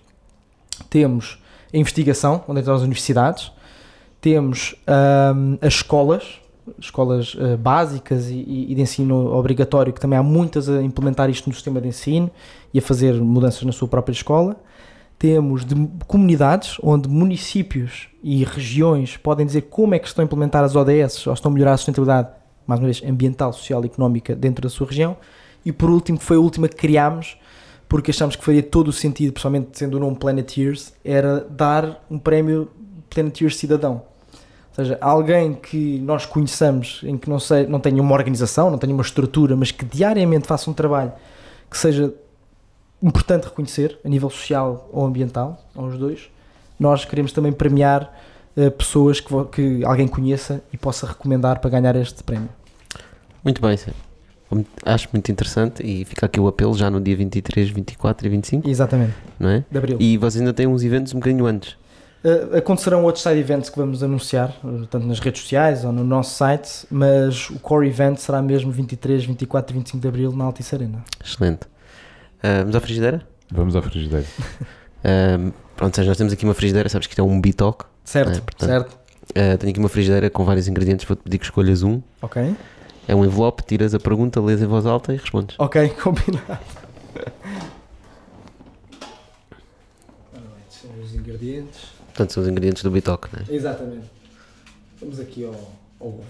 [0.89, 1.43] temos
[1.75, 3.51] a investigação, onde entram as universidades,
[4.21, 6.40] temos ahm, as escolas,
[6.79, 11.49] escolas ah, básicas e, e- de ensino obrigatório, que também há muitas a implementar isto
[11.49, 12.31] no sistema de ensino
[12.73, 14.57] e a fazer mudanças na sua própria escola.
[15.19, 15.75] Temos de
[16.07, 21.27] comunidades onde municípios e regiões podem dizer como é que estão a implementar as ODS
[21.27, 22.29] ou estão a melhorar a sustentabilidade,
[22.67, 25.17] mais uma vez, ambiental, social e económica dentro da sua região.
[25.65, 27.37] E por último, que foi a última que criámos,
[27.89, 32.19] porque achamos que faria todo o sentido, principalmente sendo o nome Planeteers, era dar um
[32.19, 32.71] prémio
[33.11, 34.03] Planeteers Cidadão.
[34.81, 38.79] Ou seja, alguém que nós conheçamos, em que não, sei, não tenha uma organização, não
[38.79, 41.13] tenha uma estrutura, mas que diariamente faça um trabalho
[41.71, 42.15] que seja
[43.03, 46.31] importante reconhecer, a nível social ou ambiental, aos dois,
[46.79, 48.11] nós queremos também premiar
[48.57, 52.49] eh, pessoas que, que alguém conheça e possa recomendar para ganhar este prémio.
[53.45, 54.01] Muito bem, Sérgio.
[54.85, 58.69] Acho muito interessante e fica aqui o apelo já no dia 23, 24 e 25,
[58.69, 59.65] Exatamente, não é?
[59.71, 59.99] de abril.
[60.01, 61.77] E vocês ainda têm uns eventos um bocadinho antes.
[62.23, 66.05] Uh, acontecerão outros side events que vamos anunciar, uh, tanto nas redes sociais ou no
[66.05, 70.45] nosso site, mas o core event será mesmo 23, 24 e 25 de Abril na
[70.45, 71.03] Altice Arena.
[71.25, 71.61] Excelente.
[72.43, 73.27] Ah, vamos à frigideira?
[73.51, 74.27] Vamos à frigideira.
[75.03, 77.87] Ah, pronto, Sérgio, nós temos aqui uma frigideira, sabes que isto é um bitoque.
[78.05, 79.01] Certo, É, portanto- certo.
[79.59, 82.03] Tenho aqui uma frigideira com vários ingredientes, vou-te pedir que escolhas um.
[82.21, 82.55] Ok.
[83.09, 85.57] É um envelope, tiras a pergunta, lês em voz alta e respondes.
[85.59, 86.59] Ok, combinado.
[91.03, 91.93] Os ingredientes.
[92.21, 93.55] Portanto, são os ingredientes do bitoque, não é?
[93.55, 94.11] Exatamente.
[95.01, 95.55] Vamos aqui ao,
[95.99, 96.25] ao ovo.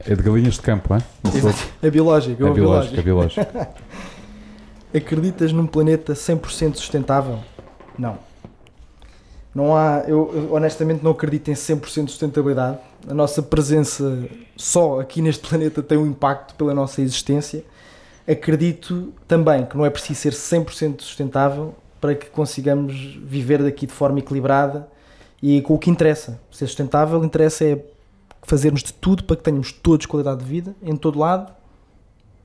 [0.00, 0.98] É de galinhas de campo, é?
[1.82, 3.40] É biológico, é, É ovo biológico, biológico.
[3.40, 3.76] é biológico.
[4.94, 7.38] Acreditas num planeta 100% sustentável?
[7.98, 8.18] Não.
[9.54, 12.78] Não há, eu eu honestamente não acredito em 100% de sustentabilidade.
[13.08, 14.28] A nossa presença
[14.58, 17.64] só aqui neste planeta tem um impacto pela nossa existência.
[18.28, 22.94] Acredito também que não é preciso ser 100% sustentável para que consigamos
[23.24, 24.88] viver daqui de forma equilibrada
[25.42, 26.40] e com o que interessa.
[26.50, 27.84] Ser sustentável interessa é
[28.42, 31.52] fazermos de tudo para que tenhamos todos qualidade de vida em todo lado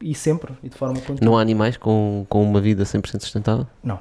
[0.01, 1.19] e sempre e de forma contínua.
[1.21, 3.67] Não há animais com, com uma vida 100% sustentável?
[3.83, 3.99] Não.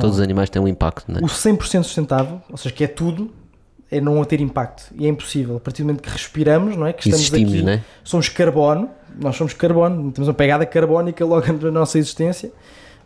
[0.00, 1.22] Todos os animais têm um impacto, não é?
[1.22, 3.32] O 100% sustentável, ou seja, que é tudo,
[3.90, 4.92] é não ter impacto.
[4.94, 5.56] E é impossível.
[5.56, 6.92] A partir do momento que respiramos, não é?
[6.92, 7.82] Que estamos Existimos, aqui, não é?
[8.04, 12.52] somos carbono, nós somos carbono, temos uma pegada carbónica logo na nossa existência.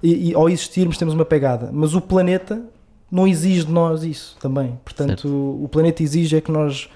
[0.03, 1.71] E, e ao existirmos temos uma pegada.
[1.73, 2.63] Mas o planeta
[3.11, 4.79] não exige de nós isso também.
[4.85, 6.89] Portanto, o, o planeta exige é que nós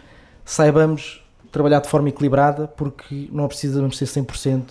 [0.44, 4.62] saibamos trabalhar de forma equilibrada, porque não precisamos ser 100%,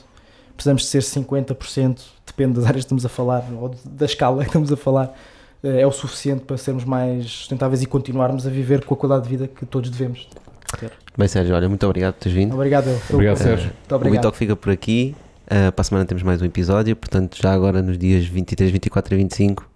[0.56, 4.50] precisamos de ser 50%, depende das áreas que estamos a falar, ou da escala que
[4.50, 5.18] estamos a falar,
[5.64, 9.24] eh, é o suficiente para sermos mais sustentáveis e continuarmos a viver com a qualidade
[9.24, 10.28] de vida que todos devemos
[10.80, 10.92] ter.
[11.18, 12.54] Bem, Sérgio, olha, muito obrigado por teres vindo.
[12.54, 13.00] Obrigado, eu.
[13.12, 13.66] Obrigado, Eh, Sérgio.
[13.72, 14.22] Muito O obrigado.
[14.22, 15.16] Bitoque fica por aqui.
[15.46, 16.96] Uh, para a semana temos mais um episódio.
[16.96, 19.70] Portanto, já agora nos dias 23, 24 e 25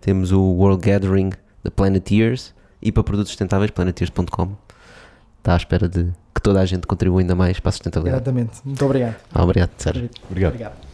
[0.00, 1.30] temos o World Gathering
[1.62, 4.56] da Planeteers e para produtos sustentáveis, planeteers.com.
[5.38, 8.22] Está à espera de que toda a gente contribua ainda mais para a sustentabilidade.
[8.22, 8.60] Exatamente.
[8.64, 9.16] Muito obrigado.
[9.32, 10.10] Ah, obrigado, Sérgio.
[10.28, 10.54] Obrigado.
[10.54, 10.91] Obrigado.